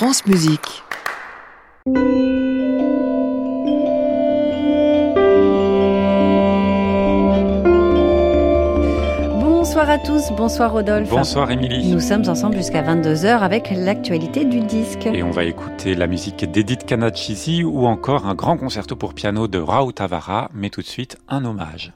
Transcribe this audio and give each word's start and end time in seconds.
France 0.00 0.24
Musique. 0.24 0.82
Bonsoir 9.38 9.90
à 9.90 9.98
tous, 9.98 10.32
bonsoir 10.34 10.72
Rodolphe. 10.72 11.10
Bonsoir 11.10 11.50
Émilie. 11.50 11.92
Nous 11.92 12.00
sommes 12.00 12.26
ensemble 12.26 12.56
jusqu'à 12.56 12.80
22h 12.80 13.40
avec 13.40 13.70
l'actualité 13.76 14.46
du 14.46 14.60
disque. 14.60 15.04
Et 15.04 15.22
on 15.22 15.32
va 15.32 15.44
écouter 15.44 15.94
la 15.94 16.06
musique 16.06 16.50
d'Edith 16.50 16.86
Kanachisi 16.86 17.62
ou 17.62 17.84
encore 17.84 18.26
un 18.26 18.34
grand 18.34 18.56
concerto 18.56 18.96
pour 18.96 19.12
piano 19.12 19.48
de 19.48 19.58
Raoult 19.58 19.92
Tavara, 19.92 20.48
mais 20.54 20.70
tout 20.70 20.80
de 20.80 20.86
suite 20.86 21.18
un 21.28 21.44
hommage. 21.44 21.92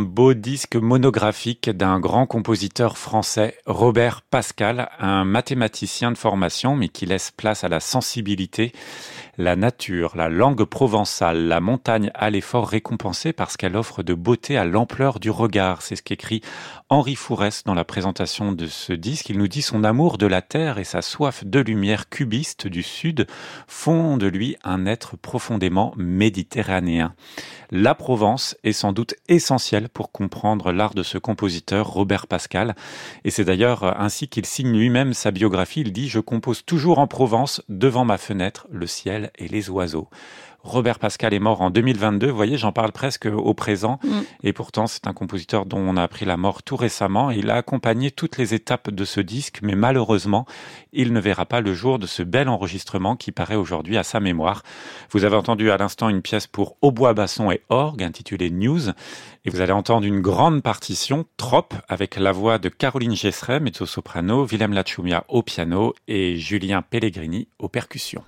Beau 0.00 0.34
disque 0.34 0.76
monographique 0.76 1.70
d'un 1.70 2.00
grand 2.00 2.26
compositeur 2.26 2.98
français, 2.98 3.56
Robert 3.66 4.22
Pascal, 4.22 4.90
un 4.98 5.24
mathématicien 5.24 6.12
de 6.12 6.18
formation, 6.18 6.76
mais 6.76 6.88
qui 6.88 7.06
laisse 7.06 7.30
place 7.30 7.64
à 7.64 7.68
la 7.68 7.80
sensibilité, 7.80 8.72
la 9.38 9.54
nature, 9.54 10.16
la 10.16 10.28
langue 10.28 10.64
provençale, 10.64 11.46
la 11.46 11.60
montagne 11.60 12.10
à 12.14 12.28
l'effort 12.28 12.68
récompensé 12.68 13.32
parce 13.32 13.56
qu'elle 13.56 13.76
offre 13.76 14.02
de 14.02 14.12
beauté 14.12 14.58
à 14.58 14.64
l'ampleur 14.64 15.20
du 15.20 15.30
regard. 15.30 15.80
C'est 15.80 15.94
ce 15.94 16.02
qu'écrit 16.02 16.42
Henri 16.90 17.14
Fourès 17.14 17.62
dans 17.64 17.74
la 17.74 17.84
présentation 17.84 18.50
de 18.50 18.66
ce 18.66 18.92
disque. 18.92 19.30
Il 19.30 19.38
nous 19.38 19.46
dit 19.46 19.62
son 19.62 19.84
amour 19.84 20.18
de 20.18 20.26
la 20.26 20.42
terre 20.42 20.78
et 20.78 20.84
sa 20.84 21.02
soif 21.02 21.44
de 21.44 21.60
lumière 21.60 22.08
cubiste 22.08 22.66
du 22.66 22.82
sud 22.82 23.28
font 23.68 24.16
de 24.16 24.26
lui 24.26 24.56
un 24.64 24.86
être 24.86 25.16
profondément 25.16 25.94
méditerranéen. 25.96 27.14
La 27.70 27.94
Provence 27.94 28.56
est 28.64 28.72
sans 28.72 28.92
doute 28.92 29.14
essentielle 29.28 29.88
pour 29.88 30.10
comprendre 30.10 30.72
l'art 30.72 30.94
de 30.94 31.02
ce 31.04 31.18
compositeur, 31.18 31.86
Robert 31.86 32.26
Pascal. 32.26 32.74
Et 33.24 33.30
c'est 33.30 33.44
d'ailleurs 33.44 34.00
ainsi 34.00 34.26
qu'il 34.26 34.46
signe 34.46 34.72
lui-même 34.72 35.12
sa 35.12 35.30
biographie. 35.30 35.82
Il 35.82 35.92
dit, 35.92 36.08
je 36.08 36.18
compose 36.18 36.64
toujours 36.64 36.98
en 36.98 37.06
Provence, 37.06 37.62
devant 37.68 38.04
ma 38.04 38.18
fenêtre, 38.18 38.66
le 38.70 38.86
ciel 38.86 39.27
et 39.36 39.48
les 39.48 39.70
oiseaux. 39.70 40.08
Robert 40.64 40.98
Pascal 40.98 41.32
est 41.34 41.38
mort 41.38 41.62
en 41.62 41.70
2022. 41.70 42.28
Vous 42.28 42.36
voyez, 42.36 42.58
j'en 42.58 42.72
parle 42.72 42.92
presque 42.92 43.26
au 43.26 43.54
présent. 43.54 44.00
Mm. 44.02 44.20
Et 44.42 44.52
pourtant, 44.52 44.86
c'est 44.86 45.06
un 45.06 45.12
compositeur 45.12 45.66
dont 45.66 45.78
on 45.78 45.96
a 45.96 46.02
appris 46.02 46.24
la 46.24 46.36
mort 46.36 46.62
tout 46.62 46.76
récemment. 46.76 47.30
Il 47.30 47.50
a 47.50 47.56
accompagné 47.56 48.10
toutes 48.10 48.38
les 48.38 48.54
étapes 48.54 48.90
de 48.90 49.04
ce 49.04 49.20
disque, 49.20 49.60
mais 49.62 49.76
malheureusement, 49.76 50.46
il 50.92 51.12
ne 51.12 51.20
verra 51.20 51.46
pas 51.46 51.60
le 51.60 51.74
jour 51.74 51.98
de 51.98 52.06
ce 52.06 52.22
bel 52.22 52.48
enregistrement 52.48 53.16
qui 53.16 53.30
paraît 53.30 53.54
aujourd'hui 53.54 53.96
à 53.96 54.02
sa 54.02 54.18
mémoire. 54.20 54.62
Vous 55.10 55.24
avez 55.24 55.36
entendu 55.36 55.70
à 55.70 55.76
l'instant 55.76 56.08
une 56.08 56.22
pièce 56.22 56.46
pour 56.46 56.76
hautbois, 56.82 57.14
basson 57.14 57.50
et 57.50 57.62
orgue 57.68 58.02
intitulée 58.02 58.50
News. 58.50 58.90
Et 59.44 59.50
vous 59.50 59.60
allez 59.60 59.72
entendre 59.72 60.06
une 60.06 60.20
grande 60.20 60.62
partition, 60.62 61.24
Trop, 61.36 61.68
avec 61.88 62.16
la 62.16 62.32
voix 62.32 62.58
de 62.58 62.68
Caroline 62.68 63.14
Gesseret, 63.14 63.60
mezzo-soprano, 63.60 64.44
Willem 64.44 64.72
Lachumia 64.72 65.24
au 65.28 65.42
piano 65.42 65.94
et 66.08 66.36
Julien 66.36 66.82
Pellegrini 66.82 67.48
aux 67.58 67.68
percussions. 67.68 68.24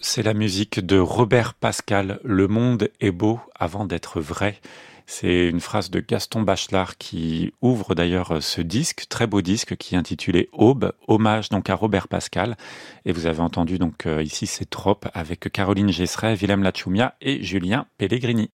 C'est 0.00 0.22
la 0.22 0.34
musique 0.34 0.80
de 0.80 0.98
Robert 0.98 1.54
Pascal. 1.54 2.20
Le 2.24 2.48
monde 2.48 2.90
est 3.00 3.10
beau 3.10 3.40
avant 3.54 3.84
d'être 3.84 4.20
vrai. 4.20 4.58
C'est 5.06 5.48
une 5.48 5.60
phrase 5.60 5.90
de 5.90 6.00
Gaston 6.00 6.42
Bachelard 6.42 6.96
qui 6.96 7.52
ouvre 7.60 7.94
d'ailleurs 7.94 8.42
ce 8.42 8.60
disque, 8.60 9.06
très 9.08 9.26
beau 9.26 9.40
disque 9.40 9.76
qui 9.76 9.94
est 9.94 9.98
intitulé 9.98 10.48
Aube, 10.52 10.92
hommage 11.06 11.48
donc 11.48 11.70
à 11.70 11.74
Robert 11.74 12.08
Pascal. 12.08 12.56
Et 13.04 13.12
vous 13.12 13.26
avez 13.26 13.40
entendu 13.40 13.78
donc 13.78 14.06
euh, 14.06 14.22
ici 14.22 14.46
ces 14.46 14.64
tropes 14.64 15.08
avec 15.14 15.50
Caroline 15.52 15.90
Gesseret, 15.90 16.34
Willem 16.34 16.62
Lachumia 16.62 17.14
et 17.20 17.42
Julien 17.42 17.86
Pellegrini. 17.98 18.50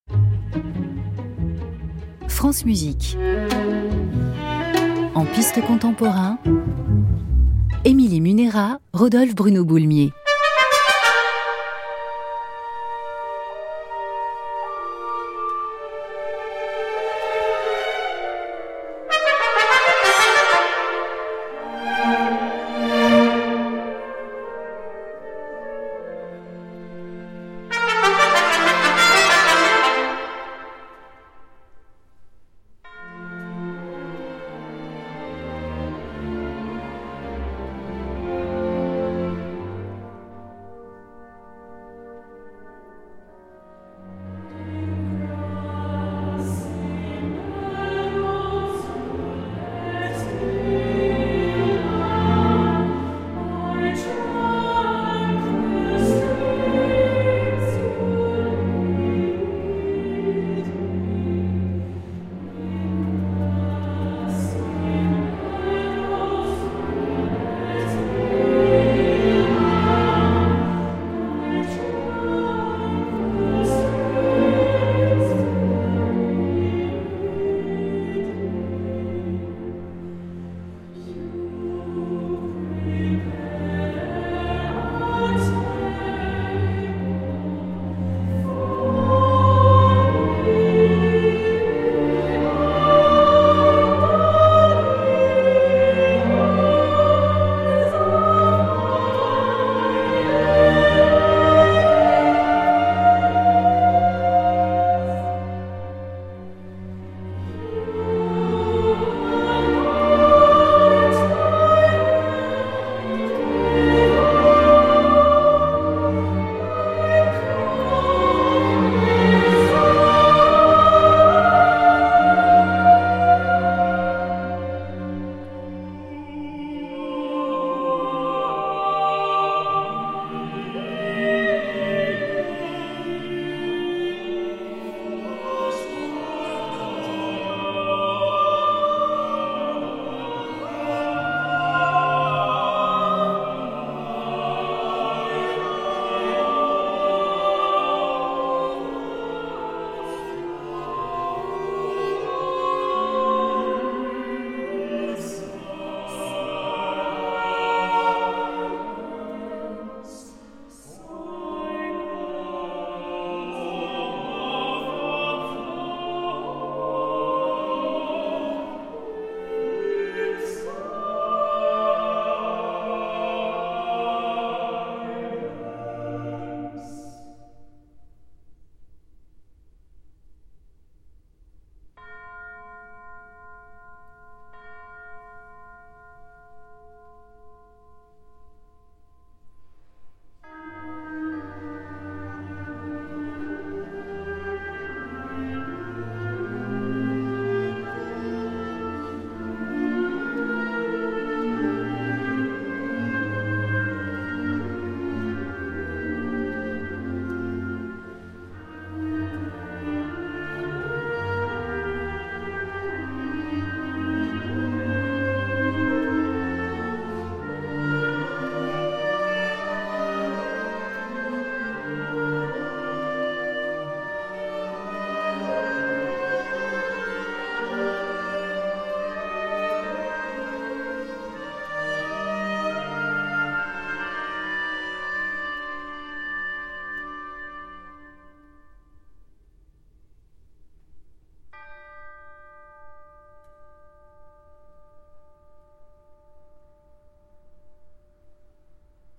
France 2.28 2.64
Musique. 2.64 3.16
En 5.14 5.24
piste 5.26 5.60
contemporain, 5.64 6.38
Émilie 7.84 8.20
Munera, 8.20 8.78
Rodolphe 8.92 9.34
Bruno 9.34 9.64
Boulmier. 9.64 10.12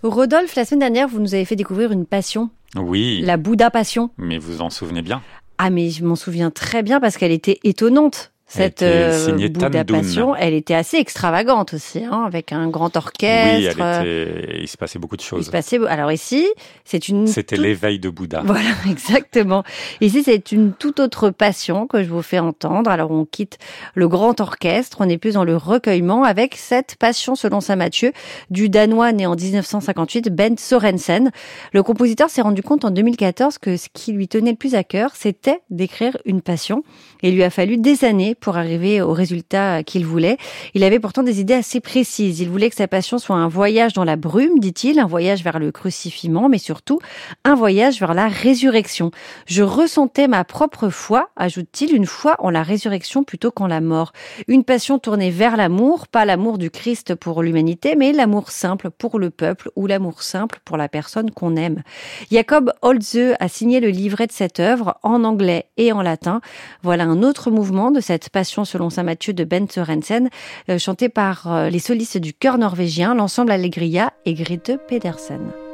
Rodolphe, 0.07 0.55
la 0.55 0.65
semaine 0.65 0.81
dernière, 0.81 1.07
vous 1.07 1.19
nous 1.19 1.33
avez 1.33 1.45
fait 1.45 1.55
découvrir 1.55 1.91
une 1.91 2.05
passion. 2.05 2.49
Oui. 2.75 3.21
La 3.23 3.37
Bouddha 3.37 3.71
passion. 3.71 4.11
Mais 4.17 4.37
vous 4.37 4.61
en 4.61 4.69
souvenez 4.69 5.01
bien? 5.01 5.21
Ah, 5.57 5.69
mais 5.69 5.89
je 5.89 6.03
m'en 6.03 6.15
souviens 6.15 6.51
très 6.51 6.83
bien 6.83 6.99
parce 6.99 7.17
qu'elle 7.17 7.31
était 7.31 7.59
étonnante. 7.63 8.31
Cette 8.47 8.83
euh, 8.83 9.49
Bouddha 9.49 9.83
Passion, 9.83 10.35
elle 10.35 10.53
était 10.53 10.75
assez 10.75 10.97
extravagante 10.97 11.73
aussi, 11.73 12.03
hein, 12.03 12.23
avec 12.27 12.51
un 12.51 12.67
grand 12.67 12.95
orchestre. 12.95 13.57
Oui, 13.57 13.65
elle 13.65 13.71
était... 13.71 14.61
il 14.61 14.67
se 14.67 14.77
passait 14.77 14.99
beaucoup 14.99 15.17
de 15.17 15.21
choses. 15.21 15.41
Il 15.41 15.45
se 15.45 15.51
passait... 15.51 15.79
Alors 15.87 16.11
ici, 16.11 16.47
c'est 16.83 17.09
une... 17.09 17.25
C'était 17.25 17.57
l'éveil 17.57 17.99
de 17.99 18.09
Bouddha. 18.09 18.43
Voilà, 18.55 18.69
exactement. 18.89 19.63
Ici, 19.99 20.23
c'est 20.23 20.51
une 20.51 20.73
toute 20.73 20.99
autre 20.99 21.31
passion 21.31 21.87
que 21.87 22.03
je 22.03 22.09
vous 22.09 22.21
fais 22.21 22.37
entendre. 22.37 22.89
Alors, 22.91 23.09
on 23.09 23.25
quitte 23.25 23.57
le 23.95 24.07
grand 24.07 24.39
orchestre, 24.39 24.97
on 24.99 25.09
est 25.09 25.17
plus 25.17 25.33
dans 25.33 25.43
le 25.43 25.57
recueillement 25.57 26.23
avec 26.23 26.55
cette 26.55 26.95
passion, 26.97 27.35
selon 27.35 27.61
Saint 27.61 27.75
Matthieu, 27.75 28.13
du 28.51 28.69
Danois 28.69 29.11
né 29.11 29.25
en 29.25 29.35
1958, 29.35 30.29
Ben 30.29 30.55
Sorensen. 30.57 31.31
Le 31.73 31.83
compositeur 31.83 32.29
s'est 32.29 32.43
rendu 32.43 32.61
compte 32.61 32.85
en 32.85 32.91
2014 32.91 33.57
que 33.57 33.75
ce 33.75 33.87
qui 33.91 34.13
lui 34.13 34.27
tenait 34.27 34.51
le 34.51 34.57
plus 34.57 34.75
à 34.75 34.83
cœur, 34.83 35.11
c'était 35.15 35.59
d'écrire 35.71 36.15
une 36.25 36.41
passion. 36.41 36.83
Et 37.23 37.29
il 37.29 37.35
lui 37.35 37.43
a 37.43 37.49
fallu 37.49 37.77
des 37.77 38.05
années 38.05 38.34
pour 38.39 38.57
arriver 38.57 39.01
au 39.01 39.13
résultat 39.13 39.83
qu'il 39.83 40.05
voulait. 40.05 40.37
Il 40.73 40.83
avait 40.83 40.99
pourtant 40.99 41.23
des 41.23 41.39
idées 41.39 41.53
assez 41.53 41.79
précises. 41.79 42.39
Il 42.39 42.49
voulait 42.49 42.69
que 42.69 42.75
sa 42.75 42.87
passion 42.87 43.17
soit 43.17 43.35
un 43.35 43.47
voyage 43.47 43.93
dans 43.93 44.03
la 44.03 44.15
brume, 44.15 44.59
dit-il, 44.59 44.99
un 44.99 45.07
voyage 45.07 45.43
vers 45.43 45.59
le 45.59 45.71
crucifiement, 45.71 46.49
mais 46.49 46.57
surtout 46.57 46.99
un 47.43 47.55
voyage 47.55 47.99
vers 47.99 48.13
la 48.13 48.27
résurrection. 48.27 49.11
Je 49.45 49.63
ressentais 49.63 50.27
ma 50.27 50.43
propre 50.43 50.89
foi, 50.89 51.29
ajoute-t-il, 51.35 51.95
une 51.95 52.05
foi 52.05 52.35
en 52.39 52.49
la 52.49 52.63
résurrection 52.63 53.23
plutôt 53.23 53.51
qu'en 53.51 53.67
la 53.67 53.81
mort. 53.81 54.11
Une 54.47 54.63
passion 54.63 54.99
tournée 54.99 55.31
vers 55.31 55.57
l'amour, 55.57 56.07
pas 56.07 56.25
l'amour 56.25 56.57
du 56.57 56.69
Christ 56.69 57.15
pour 57.15 57.43
l'humanité, 57.43 57.95
mais 57.95 58.13
l'amour 58.13 58.51
simple 58.51 58.89
pour 58.89 59.19
le 59.19 59.29
peuple 59.29 59.69
ou 59.75 59.87
l'amour 59.87 60.21
simple 60.21 60.59
pour 60.65 60.77
la 60.77 60.89
personne 60.89 61.31
qu'on 61.31 61.55
aime. 61.55 61.83
Jacob 62.31 62.71
Holze 62.81 63.35
a 63.39 63.47
signé 63.47 63.79
le 63.79 63.89
livret 63.89 64.27
de 64.27 64.31
cette 64.31 64.59
œuvre 64.59 64.97
en 65.03 65.23
anglais 65.23 65.65
et 65.77 65.91
en 65.91 66.01
latin. 66.01 66.41
Voilà 66.83 67.05
un 67.05 67.23
autre 67.23 67.51
mouvement 67.51 67.91
de 67.91 67.99
cette 67.99 68.24
passion 68.29 68.65
selon 68.65 68.89
saint 68.89 69.03
Matthieu 69.03 69.33
de 69.33 69.43
Ben 69.43 69.67
Sorensen, 69.69 70.29
euh, 70.69 70.77
chanté 70.77 71.09
par 71.09 71.51
euh, 71.51 71.69
les 71.69 71.79
solistes 71.79 72.17
du 72.17 72.33
chœur 72.33 72.57
norvégien, 72.57 73.15
l'ensemble 73.15 73.51
Allegria 73.51 74.13
et 74.25 74.33
Grete 74.33 74.77
Pedersen. 74.87 75.64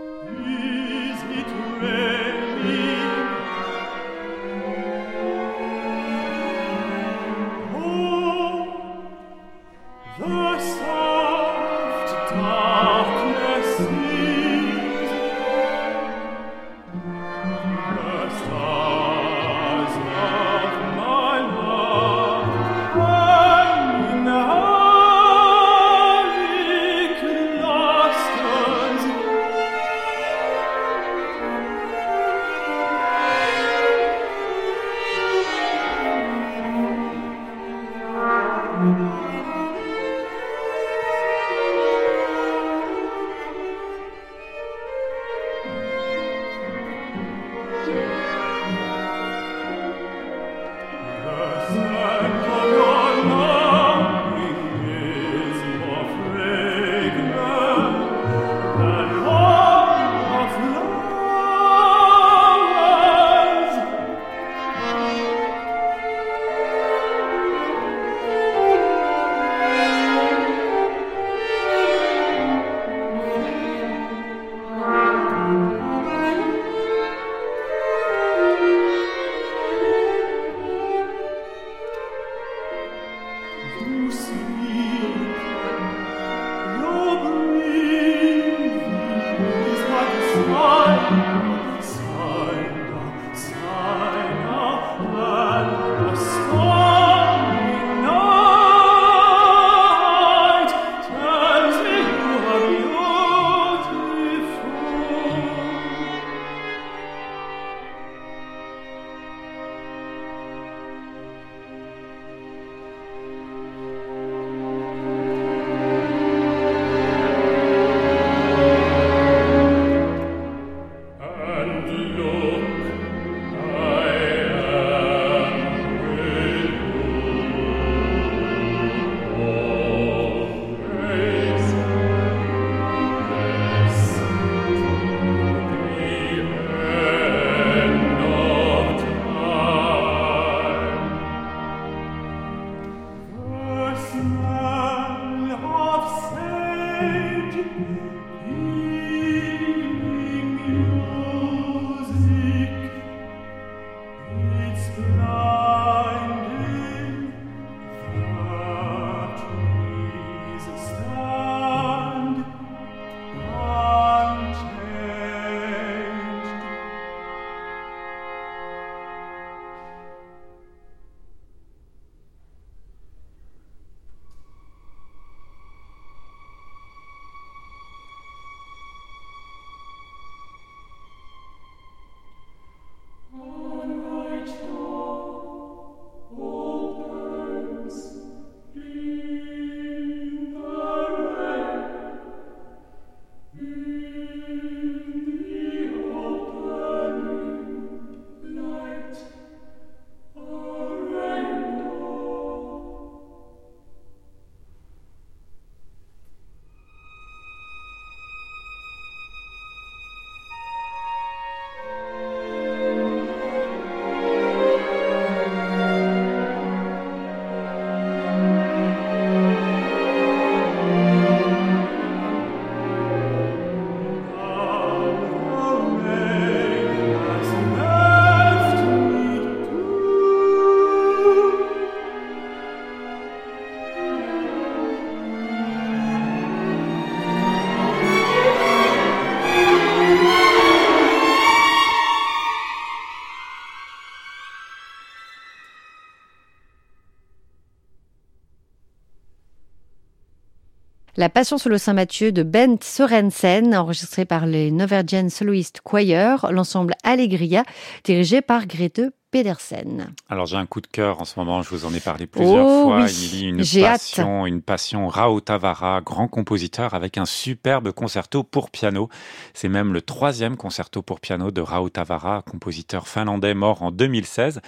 La 251.22 251.30
Passion 251.30 251.60
sous 251.60 251.70
le 251.70 251.78
Saint-Mathieu 251.78 252.32
de 252.32 252.42
Bent 252.42 252.82
Sorensen, 252.82 253.76
enregistré 253.76 254.26
par 254.26 254.48
les 254.48 254.72
Novergen 254.72 255.30
Soloist 255.30 255.80
Choir, 255.84 256.52
l'ensemble 256.52 256.96
Allegria, 257.04 257.64
dirigé 258.04 258.42
par 258.42 258.66
Grete 258.66 259.02
Pedersen. 259.32 260.14
Alors 260.30 260.46
j'ai 260.46 260.58
un 260.58 260.66
coup 260.66 260.82
de 260.82 260.88
cœur 260.88 261.22
en 261.22 261.26
ce 261.26 261.40
moment, 261.40 261.62
je 261.62 261.70
vous 261.70 261.86
en 261.86 261.94
ai 261.94 262.00
parlé 262.00 262.28
plusieurs 262.28 262.66
Oh 262.66 262.84
fois. 262.84 263.04
oui, 263.06 263.30
Il 263.34 263.42
y 263.42 263.46
a 263.46 263.50
une 263.50 263.64
j'ai 263.64 263.86
hâte. 263.86 263.94
passion, 264.02 264.46
une 264.46 264.62
passion. 264.62 265.08
Rao 265.08 265.40
Tavara, 265.40 266.02
grand 266.02 266.28
compositeur 266.28 266.94
avec 266.94 267.18
un 267.18 267.26
superbe 267.26 267.92
concerto 267.92 268.44
pour 268.44 268.70
piano. 268.70 269.10
C'est 269.54 269.70
même 269.70 269.94
le 269.94 270.02
troisième 270.02 270.58
concerto 270.58 271.02
pour 271.02 271.20
piano 271.22 271.50
de 271.50 271.62
Rao 271.62 271.90
Tavara, 271.90 272.44
compositeur 272.50 273.08
finlandais 273.08 273.54
mort 273.54 273.82
en 273.84 273.92
2016. 273.92 274.60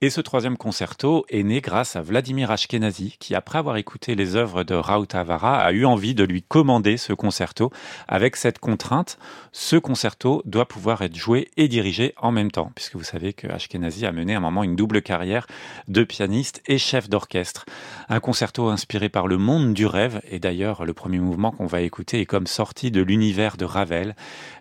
Et 0.00 0.10
ce 0.10 0.20
troisième 0.20 0.56
concerto 0.56 1.26
est 1.28 1.42
né 1.42 1.60
grâce 1.60 1.96
à 1.96 2.02
Vladimir 2.02 2.50
Ashkenazi, 2.50 3.16
qui 3.18 3.34
après 3.34 3.58
avoir 3.58 3.76
écouté 3.76 4.14
les 4.14 4.36
œuvres 4.36 4.62
de 4.62 4.74
Rao 4.74 5.04
Tavara 5.04 5.58
a 5.60 5.72
eu 5.72 5.84
envie 5.84 6.14
de 6.14 6.24
lui 6.24 6.42
commander 6.42 6.96
ce 6.96 7.12
concerto 7.12 7.70
avec 8.08 8.36
cette 8.36 8.58
contrainte. 8.60 9.18
Ce 9.50 9.76
concerto 9.76 10.42
doit 10.44 10.66
pouvoir 10.68 11.02
être 11.02 11.16
joué 11.16 11.48
et 11.56 11.68
dirigé 11.68 12.14
en 12.16 12.30
même 12.30 12.50
temps, 12.50 12.70
puisque 12.74 12.94
vous 12.96 13.02
savez 13.04 13.32
que 13.32 13.46
Ashkenazi 13.48 14.06
a 14.06 14.11
mené 14.12 14.34
à 14.34 14.38
un 14.38 14.40
moment 14.40 14.62
une 14.62 14.76
double 14.76 15.02
carrière 15.02 15.46
de 15.88 16.04
pianiste 16.04 16.62
et 16.66 16.78
chef 16.78 17.08
d'orchestre. 17.08 17.64
Un 18.08 18.20
concerto 18.20 18.68
inspiré 18.68 19.08
par 19.08 19.26
le 19.26 19.38
monde 19.38 19.74
du 19.74 19.86
rêve, 19.86 20.20
et 20.30 20.38
d'ailleurs 20.38 20.84
le 20.84 20.92
premier 20.92 21.18
mouvement 21.18 21.50
qu'on 21.50 21.66
va 21.66 21.80
écouter 21.80 22.20
est 22.20 22.26
comme 22.26 22.46
sorti 22.46 22.90
de 22.90 23.02
l'univers 23.02 23.56
de 23.56 23.64
Ravel, 23.64 24.14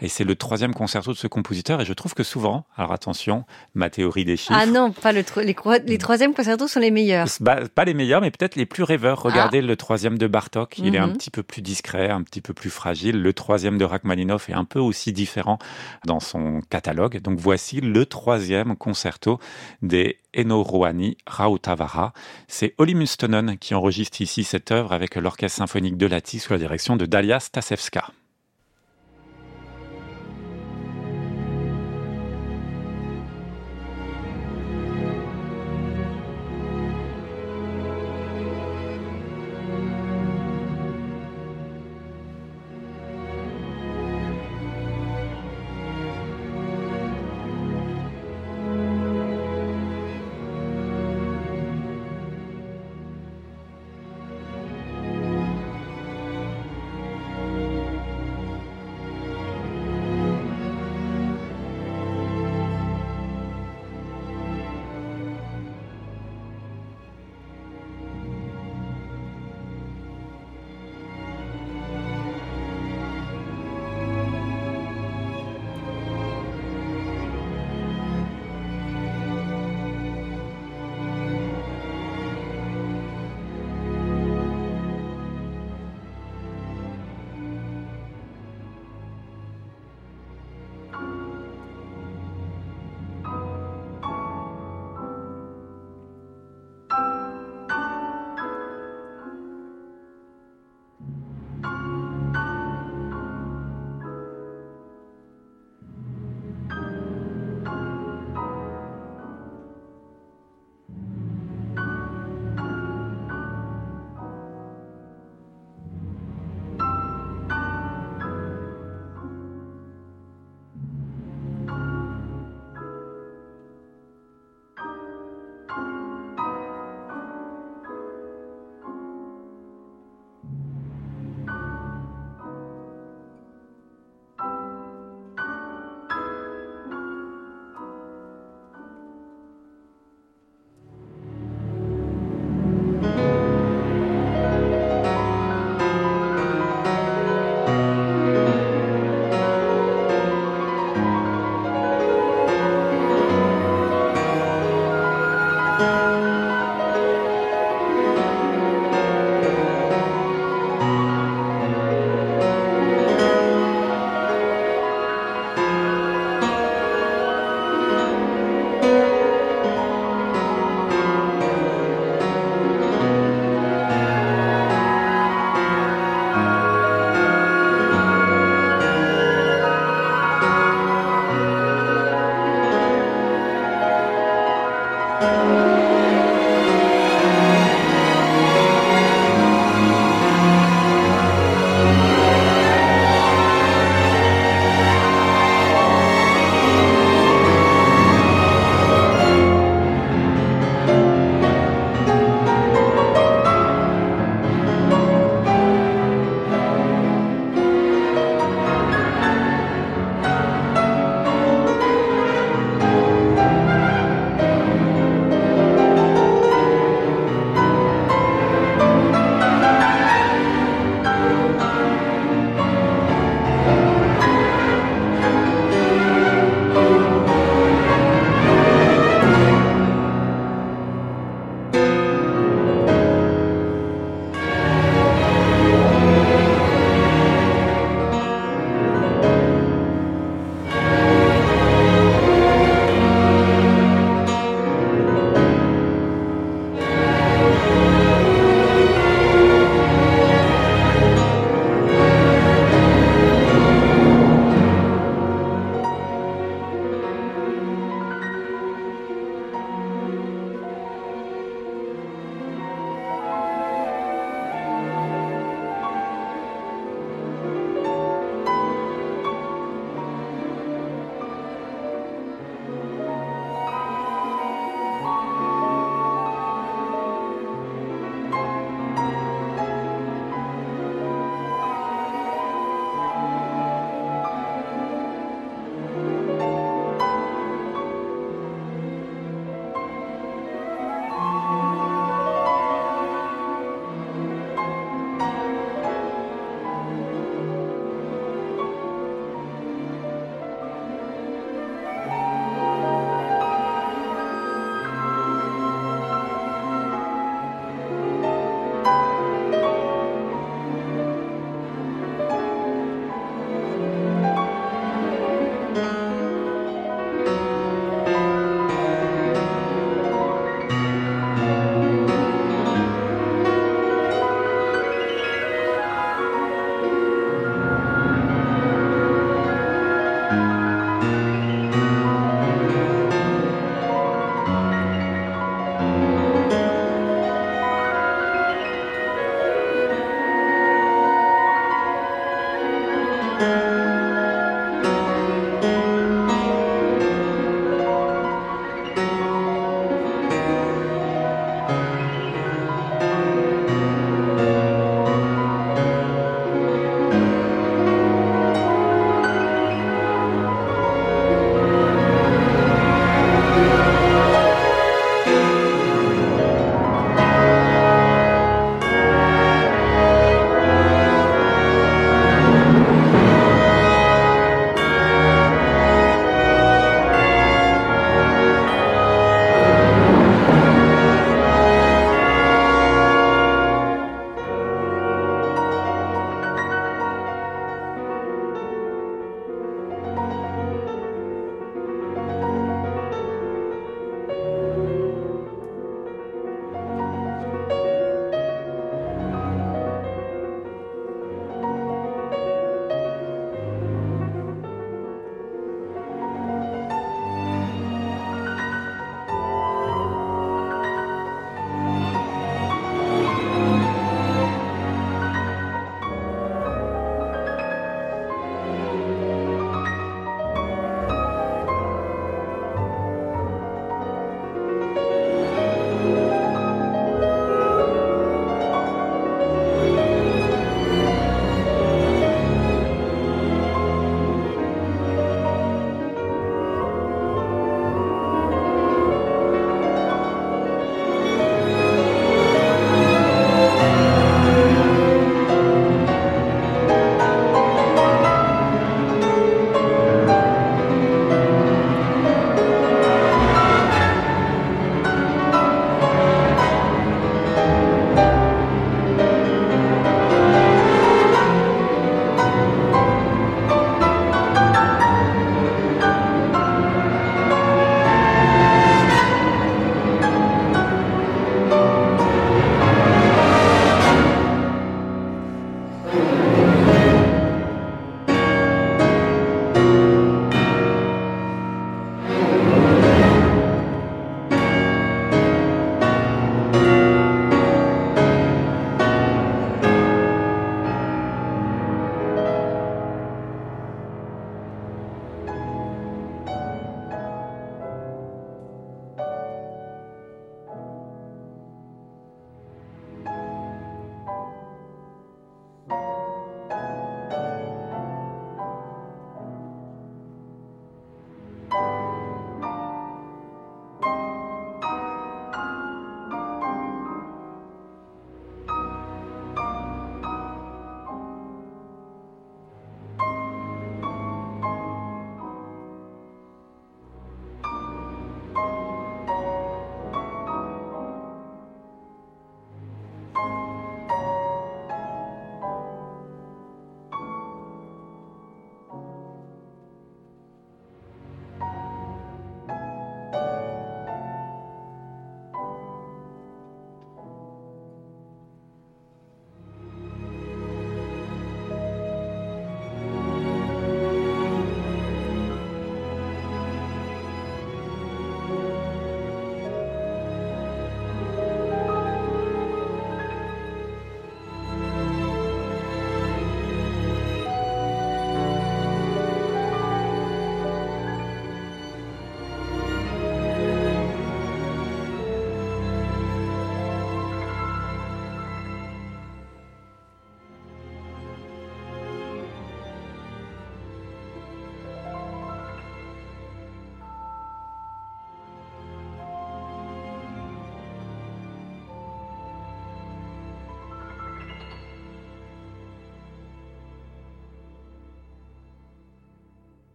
et 0.00 0.08
c'est 0.08 0.24
le 0.24 0.36
troisième 0.36 0.74
concerto 0.74 1.12
de 1.12 1.16
ce 1.16 1.26
compositeur, 1.26 1.80
et 1.80 1.84
je 1.84 1.92
trouve 1.92 2.14
que 2.14 2.22
souvent, 2.22 2.66
alors 2.76 2.92
attention, 2.92 3.44
ma 3.74 3.88
théorie 3.90 4.24
des 4.24 4.36
chiffres, 4.36 4.52
Ah 4.60 4.66
non, 4.66 4.92
pas 4.92 5.12
le 5.12 5.24
tro- 5.24 5.40
les, 5.40 5.98
troisièmes 5.98 6.34
concertos 6.34 6.68
sont 6.68 6.80
les 6.80 6.90
meilleurs. 6.90 7.26
bah, 7.40 7.60
pas 7.74 7.84
les 7.84 7.94
meilleurs, 7.94 8.20
mais 8.20 8.30
peut-être 8.30 8.56
les 8.56 8.66
plus 8.66 8.82
rêveurs. 8.82 9.22
Regardez 9.22 9.62
le 9.62 9.76
troisième 9.76 10.18
de 10.18 10.26
Bartok, 10.26 10.78
il 10.78 10.94
est 10.94 10.98
un 10.98 11.06
Mhm. 11.08 11.16
petit 11.16 11.30
peu 11.30 11.42
plus 11.42 11.62
discret, 11.62 12.10
un 12.10 12.22
petit 12.22 12.40
peu 12.40 12.52
plus 12.52 12.70
fragile. 12.70 13.20
Le 13.22 13.32
troisième 13.32 13.78
de 13.78 13.84
Rachmaninoff 13.84 14.48
est 14.50 14.54
un 14.54 14.64
peu 14.64 14.78
aussi 14.80 15.12
différent 15.12 15.58
dans 16.04 16.20
son 16.20 16.60
catalogue. 16.68 17.20
Donc 17.22 17.38
voici 17.38 17.80
le 17.80 18.04
troisième 18.06 18.76
concerto 18.76 19.38
des 19.82 20.18
Eno 20.36 20.62
Rouhani 20.62 21.16
Rautavara. 21.26 22.12
C'est 22.48 22.74
Oli 22.78 22.94
Mustonen 22.94 23.56
qui 23.58 23.74
enregistre 23.74 24.20
ici 24.20 24.44
cette 24.44 24.70
œuvre 24.72 24.92
avec 24.92 25.14
l'orchestre 25.16 25.56
symphonique 25.58 25.96
de 25.96 26.06
Lati 26.06 26.38
sous 26.38 26.52
la 26.52 26.58
direction 26.58 26.96
de 26.96 27.06
Dalia 27.06 27.40
Stasevska. 27.40 28.10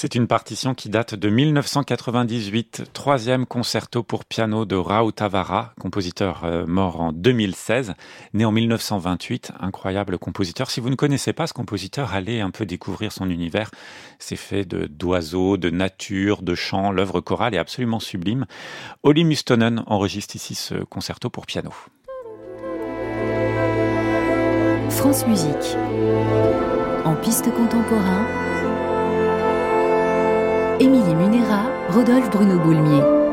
C'est 0.00 0.14
une 0.14 0.28
partition 0.28 0.74
qui 0.74 0.90
date 0.90 1.16
de 1.16 1.28
1998, 1.28 2.84
troisième 2.92 3.46
concerto 3.46 4.04
pour 4.04 4.24
piano 4.24 4.64
de 4.64 4.76
Raoult 4.76 5.10
Tavara, 5.10 5.72
compositeur 5.80 6.44
euh, 6.44 6.64
mort 6.68 7.00
en 7.00 7.12
2016, 7.12 7.94
né 8.32 8.44
en 8.44 8.52
1928, 8.52 9.50
incroyable 9.58 10.16
compositeur. 10.16 10.70
Si 10.70 10.78
vous 10.78 10.88
ne 10.88 10.94
connaissez 10.94 11.32
pas 11.32 11.48
ce 11.48 11.52
compositeur, 11.52 12.14
allez 12.14 12.38
un 12.40 12.52
peu 12.52 12.64
découvrir 12.64 13.10
son 13.10 13.28
univers. 13.28 13.72
C'est 14.20 14.36
fait 14.36 14.64
d'oiseaux, 14.64 15.56
de 15.56 15.68
nature, 15.68 16.42
de 16.42 16.54
chants. 16.54 16.92
L'œuvre 16.92 17.20
chorale 17.20 17.56
est 17.56 17.58
absolument 17.58 17.98
sublime. 17.98 18.46
Olly 19.02 19.24
Mustonen 19.24 19.82
enregistre 19.88 20.36
ici 20.36 20.54
ce 20.54 20.76
concerto 20.76 21.28
pour 21.28 21.44
piano. 21.44 21.72
France 24.90 25.26
Musique. 25.26 25.76
En 27.04 27.16
piste 27.16 27.50
contemporain, 27.52 28.37
Émilie 30.80 31.16
Munera, 31.16 31.72
Rodolphe 31.88 32.30
Bruno 32.30 32.56
Boulmier. 32.56 33.27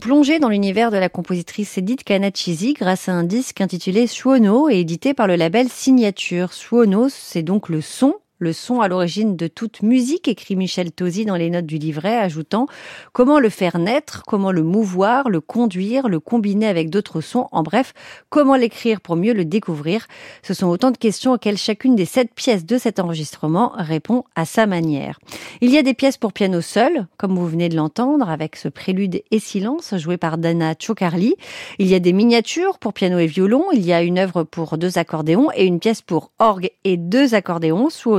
Une 0.00 0.06
plongée 0.14 0.38
dans 0.38 0.48
l'univers 0.48 0.90
de 0.90 0.96
la 0.96 1.10
compositrice 1.10 1.76
Edith 1.76 2.04
Kanachizi 2.04 2.72
grâce 2.72 3.10
à 3.10 3.12
un 3.12 3.22
disque 3.22 3.60
intitulé 3.60 4.06
Suono 4.06 4.70
et 4.70 4.80
édité 4.80 5.12
par 5.12 5.26
le 5.26 5.36
label 5.36 5.68
Signature. 5.68 6.54
Suono, 6.54 7.10
c'est 7.10 7.42
donc 7.42 7.68
le 7.68 7.82
son 7.82 8.14
le 8.40 8.52
son 8.52 8.80
à 8.80 8.88
l'origine 8.88 9.36
de 9.36 9.46
toute 9.46 9.82
musique, 9.82 10.26
écrit 10.26 10.56
Michel 10.56 10.90
Tosi 10.90 11.26
dans 11.26 11.36
les 11.36 11.50
notes 11.50 11.66
du 11.66 11.76
livret, 11.78 12.16
ajoutant 12.16 12.66
comment 13.12 13.38
le 13.38 13.50
faire 13.50 13.78
naître, 13.78 14.22
comment 14.26 14.50
le 14.50 14.62
mouvoir, 14.62 15.28
le 15.28 15.40
conduire, 15.40 16.08
le 16.08 16.20
combiner 16.20 16.66
avec 16.66 16.90
d'autres 16.90 17.20
sons, 17.20 17.48
en 17.52 17.62
bref, 17.62 17.92
comment 18.30 18.56
l'écrire 18.56 19.02
pour 19.02 19.16
mieux 19.16 19.34
le 19.34 19.44
découvrir. 19.44 20.06
Ce 20.42 20.54
sont 20.54 20.68
autant 20.68 20.90
de 20.90 20.96
questions 20.96 21.32
auxquelles 21.32 21.58
chacune 21.58 21.94
des 21.94 22.06
sept 22.06 22.34
pièces 22.34 22.64
de 22.64 22.78
cet 22.78 22.98
enregistrement 22.98 23.72
répond 23.76 24.24
à 24.34 24.46
sa 24.46 24.66
manière. 24.66 25.20
Il 25.60 25.70
y 25.70 25.78
a 25.78 25.82
des 25.82 25.94
pièces 25.94 26.16
pour 26.16 26.32
piano 26.32 26.62
seul, 26.62 27.06
comme 27.18 27.36
vous 27.36 27.46
venez 27.46 27.68
de 27.68 27.76
l'entendre, 27.76 28.30
avec 28.30 28.56
ce 28.56 28.68
prélude 28.68 29.22
et 29.30 29.38
silence 29.38 29.94
joué 29.96 30.16
par 30.16 30.38
Dana 30.38 30.74
Chokarli. 30.78 31.34
Il 31.78 31.88
y 31.88 31.94
a 31.94 32.00
des 32.00 32.14
miniatures 32.14 32.78
pour 32.78 32.94
piano 32.94 33.18
et 33.18 33.26
violon. 33.26 33.66
Il 33.74 33.84
y 33.84 33.92
a 33.92 34.02
une 34.02 34.18
œuvre 34.18 34.44
pour 34.44 34.78
deux 34.78 34.96
accordéons 34.96 35.48
et 35.54 35.66
une 35.66 35.78
pièce 35.78 36.00
pour 36.00 36.30
orgue 36.38 36.70
et 36.84 36.96
deux 36.96 37.34
accordéons, 37.34 37.90
sous 37.90 38.10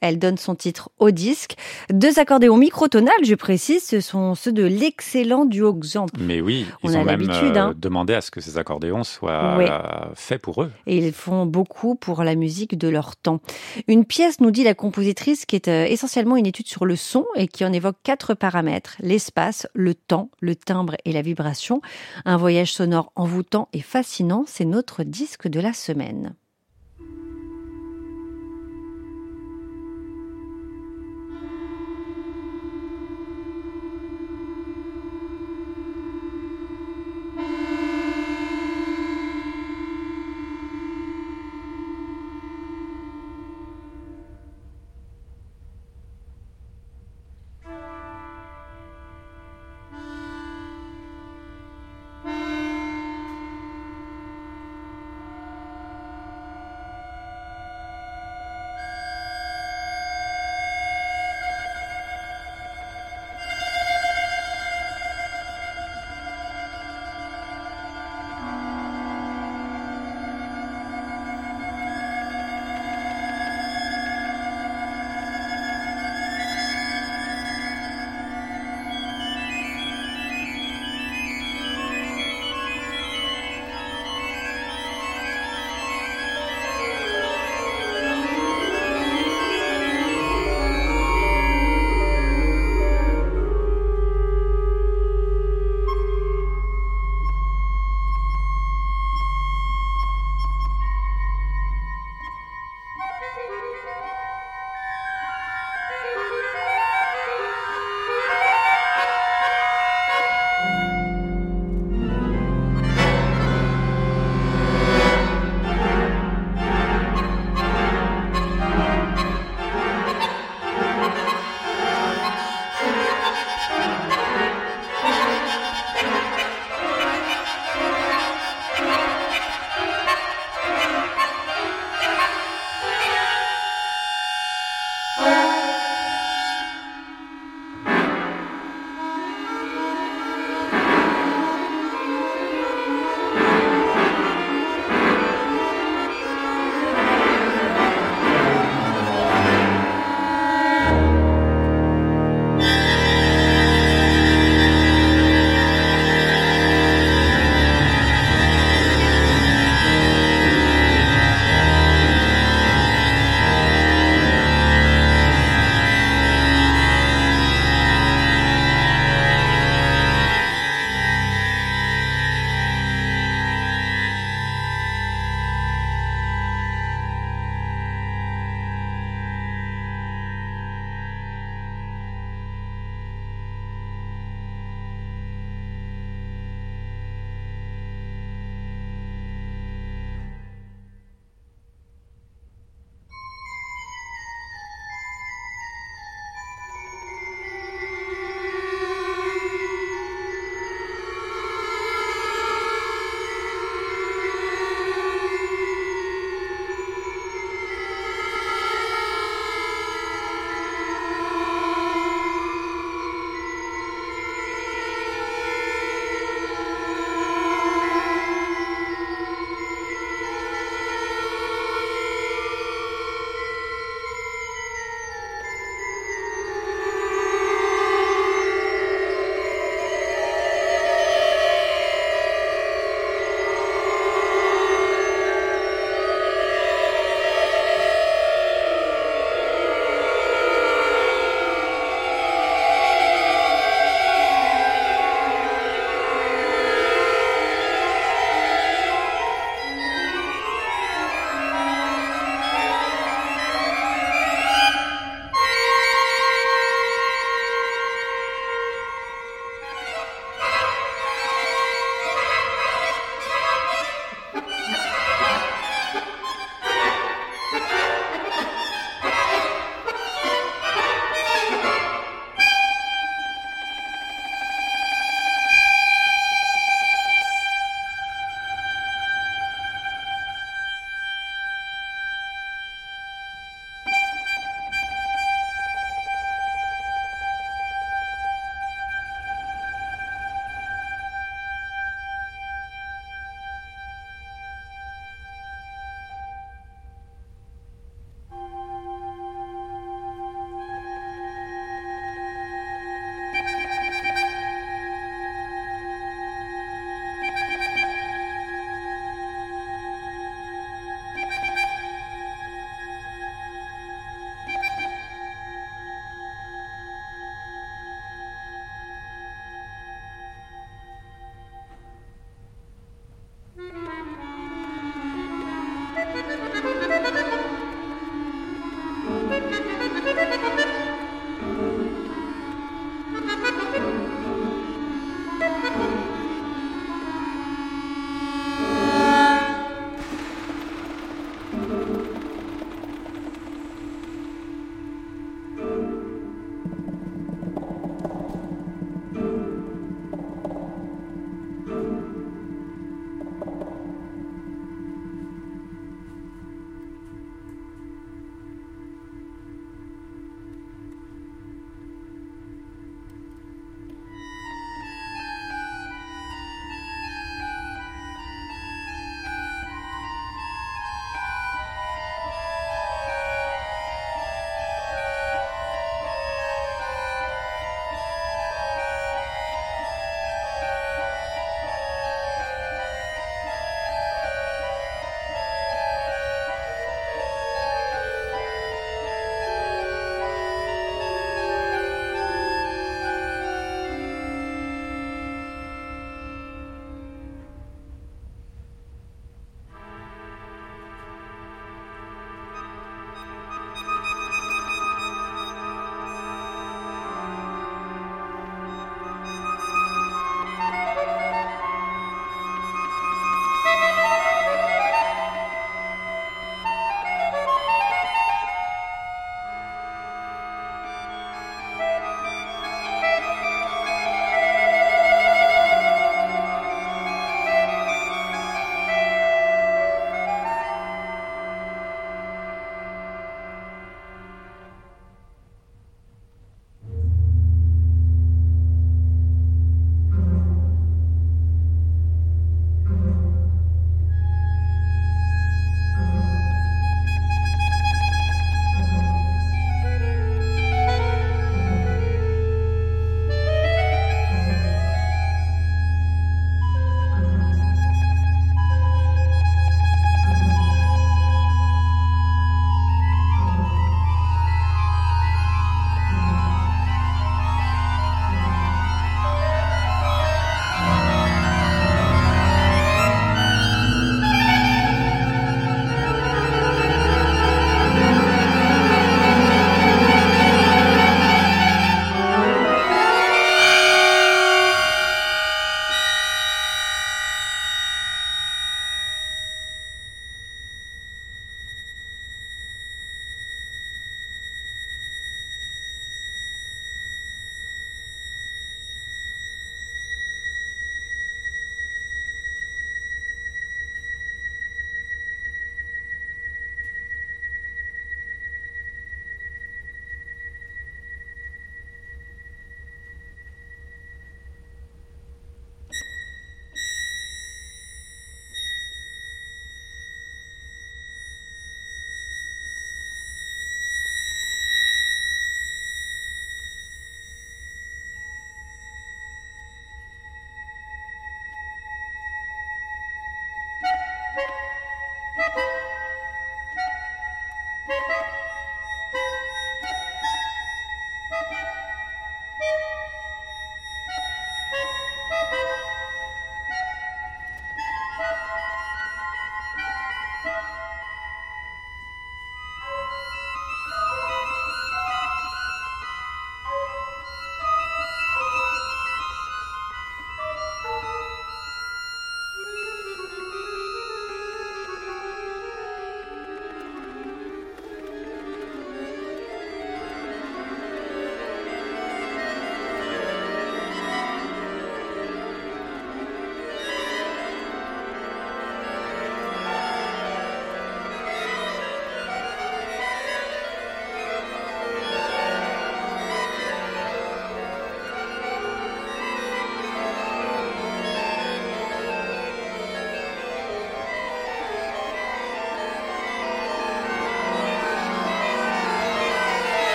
elle 0.00 0.18
donne 0.18 0.36
son 0.36 0.54
titre 0.54 0.90
au 0.98 1.10
disque. 1.10 1.54
Deux 1.90 2.18
accordéons 2.18 2.56
microtonales, 2.56 3.24
je 3.24 3.34
précise, 3.34 3.84
ce 3.84 4.00
sont 4.00 4.34
ceux 4.34 4.52
de 4.52 4.64
l'excellent 4.64 5.44
duo 5.44 5.72
Xamp. 5.74 6.06
Mais 6.18 6.40
oui, 6.40 6.66
ils 6.82 6.96
ont 6.96 7.04
même 7.04 7.22
euh, 7.28 7.52
hein. 7.56 7.74
demandé 7.76 8.14
à 8.14 8.20
ce 8.20 8.30
que 8.30 8.40
ces 8.40 8.58
accordéons 8.58 9.04
soient 9.04 9.58
euh, 9.58 10.04
faits 10.14 10.40
pour 10.40 10.62
eux. 10.62 10.70
Et 10.86 10.98
ils 10.98 11.12
font 11.12 11.46
beaucoup 11.46 11.94
pour 11.94 12.24
la 12.24 12.34
musique 12.34 12.78
de 12.78 12.88
leur 12.88 13.16
temps. 13.16 13.40
Une 13.86 14.04
pièce, 14.04 14.40
nous 14.40 14.50
dit 14.50 14.64
la 14.64 14.74
compositrice, 14.74 15.46
qui 15.46 15.56
est 15.56 15.68
euh, 15.68 15.84
essentiellement 15.84 16.36
une 16.36 16.46
étude 16.46 16.68
sur 16.68 16.86
le 16.86 16.96
son 16.96 17.26
et 17.36 17.48
qui 17.48 17.64
en 17.64 17.72
évoque 17.72 17.96
quatre 18.02 18.34
paramètres 18.34 18.96
l'espace, 19.00 19.66
le 19.74 19.94
temps, 19.94 20.30
le 20.40 20.54
timbre 20.54 20.96
et 21.04 21.12
la 21.12 21.22
vibration. 21.22 21.80
Un 22.24 22.36
voyage 22.36 22.72
sonore 22.72 23.12
envoûtant 23.16 23.68
et 23.72 23.80
fascinant, 23.80 24.44
c'est 24.46 24.64
notre 24.64 25.04
disque 25.04 25.48
de 25.48 25.60
la 25.60 25.72
semaine. 25.72 26.34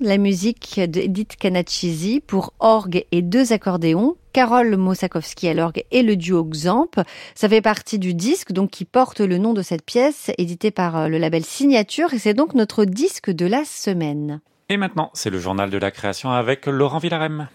La 0.00 0.16
musique 0.16 0.80
d'Edith 0.80 1.36
Kanachisi 1.36 2.22
pour 2.26 2.54
orgue 2.58 3.04
et 3.12 3.20
deux 3.20 3.52
accordéons, 3.52 4.16
Carole 4.32 4.76
Mosakowski 4.78 5.46
à 5.46 5.52
l'orgue 5.52 5.84
et 5.90 6.02
le 6.02 6.16
duo 6.16 6.42
Xamp. 6.42 6.88
Ça 7.34 7.50
fait 7.50 7.60
partie 7.60 7.98
du 7.98 8.14
disque 8.14 8.52
donc 8.52 8.70
qui 8.70 8.86
porte 8.86 9.20
le 9.20 9.36
nom 9.36 9.52
de 9.52 9.60
cette 9.60 9.84
pièce, 9.84 10.30
édité 10.38 10.70
par 10.70 10.96
euh, 10.96 11.08
le 11.08 11.18
label 11.18 11.44
Signature, 11.44 12.14
et 12.14 12.18
c'est 12.18 12.32
donc 12.32 12.54
notre 12.54 12.86
disque 12.86 13.30
de 13.30 13.44
la 13.44 13.66
semaine. 13.66 14.40
Et 14.70 14.78
maintenant, 14.78 15.10
c'est 15.12 15.28
le 15.28 15.38
journal 15.38 15.68
de 15.68 15.78
la 15.78 15.90
création 15.90 16.30
avec 16.30 16.64
Laurent 16.64 16.98
Villarem. 16.98 17.48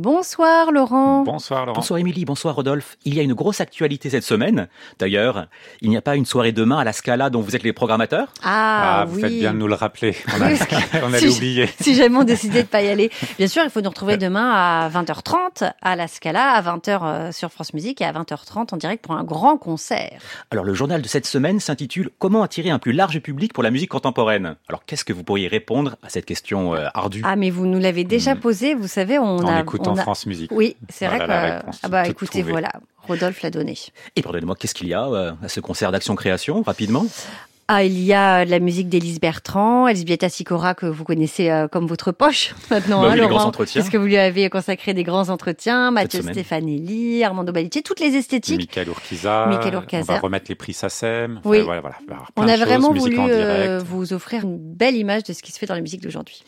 Bonsoir 0.00 0.72
Laurent. 0.72 1.24
Bonsoir 1.24 1.66
Laurent. 1.66 1.74
Bonsoir 1.74 1.98
Émilie, 1.98 2.24
bonsoir 2.24 2.54
Rodolphe. 2.54 2.96
Il 3.04 3.14
y 3.14 3.20
a 3.20 3.22
une 3.22 3.34
grosse 3.34 3.60
actualité 3.60 4.08
cette 4.08 4.24
semaine. 4.24 4.66
D'ailleurs, 4.98 5.46
il 5.82 5.90
n'y 5.90 5.96
a 5.98 6.00
pas 6.00 6.16
une 6.16 6.24
soirée 6.24 6.52
demain 6.52 6.78
à 6.78 6.84
la 6.84 6.94
Scala 6.94 7.28
dont 7.28 7.42
vous 7.42 7.54
êtes 7.54 7.62
les 7.62 7.74
programmateurs? 7.74 8.32
Ah, 8.42 9.00
ah 9.00 9.04
vous 9.04 9.20
faites 9.20 9.38
bien 9.38 9.52
de 9.52 9.58
nous 9.58 9.66
le 9.66 9.74
rappeler. 9.74 10.16
On, 10.38 10.40
a, 10.40 11.16
allait 11.16 11.28
oublier. 11.28 11.68
Si 11.82 11.94
jamais 11.94 12.16
on 12.16 12.24
décidait 12.24 12.62
de 12.62 12.68
pas 12.68 12.80
y 12.80 12.88
aller. 12.88 13.10
Bien 13.38 13.46
sûr, 13.46 13.62
il 13.62 13.68
faut 13.68 13.82
nous 13.82 13.90
retrouver 13.90 14.16
demain 14.16 14.50
à 14.50 14.88
20h30 14.88 15.70
à 15.82 15.96
la 15.96 16.08
Scala, 16.08 16.52
à 16.52 16.62
20h 16.62 17.00
euh, 17.02 17.32
sur 17.32 17.50
France 17.50 17.74
Musique 17.74 18.00
et 18.00 18.06
à 18.06 18.12
20h30 18.12 18.72
en 18.72 18.76
direct 18.78 19.04
pour 19.04 19.14
un 19.14 19.24
grand 19.24 19.58
concert. 19.58 20.18
Alors 20.50 20.64
le 20.64 20.72
journal 20.72 21.02
de 21.02 21.08
cette 21.08 21.26
semaine 21.26 21.60
s'intitule 21.60 22.08
Comment 22.18 22.42
attirer 22.42 22.70
un 22.70 22.78
plus 22.78 22.92
large 22.92 23.20
public 23.20 23.52
pour 23.52 23.62
la 23.62 23.70
musique 23.70 23.90
contemporaine? 23.90 24.56
Alors 24.70 24.86
qu'est-ce 24.86 25.04
que 25.04 25.12
vous 25.12 25.24
pourriez 25.24 25.48
répondre 25.48 25.96
à 26.02 26.08
cette 26.08 26.24
question 26.24 26.74
euh, 26.74 26.86
ardue? 26.94 27.20
Ah 27.26 27.36
mais 27.36 27.50
vous 27.50 27.66
nous 27.66 27.78
l'avez 27.78 28.04
déjà 28.04 28.34
hmm. 28.34 28.40
posé, 28.40 28.74
vous 28.74 28.88
savez, 28.88 29.18
on 29.18 29.36
en 29.36 29.46
a 29.46 29.62
écoutant 29.90 30.02
France 30.02 30.26
Musique. 30.26 30.50
Oui, 30.52 30.76
c'est 30.88 31.06
vrai 31.06 31.18
que 31.18 31.24
ah 31.82 31.88
bah 31.88 32.06
écoutez 32.06 32.42
voilà, 32.42 32.70
Rodolphe 33.06 33.42
l'a 33.42 33.50
donné. 33.50 33.76
Et 34.16 34.22
pardonnez-moi, 34.22 34.56
qu'est-ce 34.56 34.74
qu'il 34.74 34.88
y 34.88 34.94
a 34.94 35.06
euh, 35.06 35.32
à 35.42 35.48
ce 35.48 35.60
concert 35.60 35.92
d'action 35.92 36.14
création 36.14 36.62
rapidement? 36.62 37.06
Ah, 37.72 37.84
il 37.84 38.00
y 38.00 38.12
a 38.12 38.44
la 38.44 38.58
musique 38.58 38.88
d'Élise 38.88 39.20
Bertrand, 39.20 39.86
Elisbieta 39.86 40.28
Sicora 40.28 40.74
que 40.74 40.86
vous 40.86 41.04
connaissez 41.04 41.50
euh, 41.50 41.68
comme 41.68 41.86
votre 41.86 42.10
poche 42.10 42.52
maintenant, 42.72 43.00
bah 43.02 43.12
hein, 43.12 43.14
Laurent, 43.14 43.52
puisque 43.52 43.94
vous 43.94 44.06
lui 44.06 44.16
avez 44.16 44.50
consacré 44.50 44.92
des 44.92 45.04
grands 45.04 45.28
entretiens, 45.28 45.92
Mathieu 45.92 46.20
Stefanelli, 46.20 47.22
Armando 47.22 47.52
Balitier, 47.52 47.82
toutes 47.82 48.00
les 48.00 48.16
esthétiques. 48.16 48.58
Michael 48.58 48.88
Urquiza, 48.88 49.46
Michael 49.46 49.74
Urquiza. 49.74 50.02
on 50.02 50.14
va 50.14 50.18
remettre 50.18 50.46
les 50.48 50.56
prix 50.56 50.72
SACEM. 50.72 51.40
Oui. 51.44 51.60
voilà, 51.60 51.80
voilà. 51.80 51.96
On 52.34 52.48
a 52.48 52.56
vraiment 52.56 52.92
voulu 52.92 53.16
euh, 53.20 53.80
vous 53.86 54.12
offrir 54.12 54.42
une 54.42 54.58
belle 54.58 54.96
image 54.96 55.22
de 55.22 55.32
ce 55.32 55.40
qui 55.40 55.52
se 55.52 55.58
fait 55.60 55.66
dans 55.66 55.76
la 55.76 55.80
musique 55.80 56.02
d'aujourd'hui. 56.02 56.42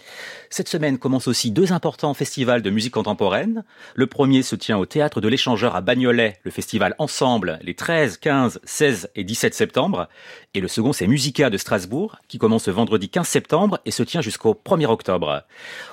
Cette 0.52 0.68
semaine 0.68 0.98
commence 0.98 1.28
aussi 1.28 1.50
deux 1.50 1.72
importants 1.72 2.12
festivals 2.12 2.60
de 2.60 2.68
musique 2.68 2.92
contemporaine. 2.92 3.64
Le 3.94 4.06
premier 4.06 4.42
se 4.42 4.54
tient 4.54 4.76
au 4.76 4.84
Théâtre 4.84 5.22
de 5.22 5.28
l'Échangeur 5.28 5.74
à 5.74 5.80
Bagnolet, 5.80 6.40
le 6.42 6.50
festival 6.50 6.94
Ensemble, 6.98 7.58
les 7.62 7.72
13, 7.72 8.18
15, 8.18 8.60
16 8.62 9.08
et 9.14 9.24
17 9.24 9.54
septembre. 9.54 10.10
Et 10.52 10.60
le 10.60 10.68
second, 10.68 10.92
c'est 10.92 11.06
Musica 11.06 11.48
de 11.48 11.56
Strasbourg, 11.56 12.18
qui 12.28 12.36
commence 12.36 12.68
vendredi 12.68 13.08
15 13.08 13.26
septembre 13.26 13.80
et 13.86 13.90
se 13.90 14.02
tient 14.02 14.20
jusqu'au 14.20 14.52
1er 14.52 14.88
octobre. 14.88 15.42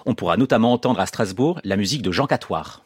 On 0.05 0.14
pourra 0.14 0.36
notamment 0.36 0.74
entendre 0.74 0.99
à 0.99 1.05
Strasbourg 1.05 1.62
la 1.64 1.78
musique 1.78 2.01
de 2.01 2.12
Jean 2.12 2.28
Catoire. 2.28 2.84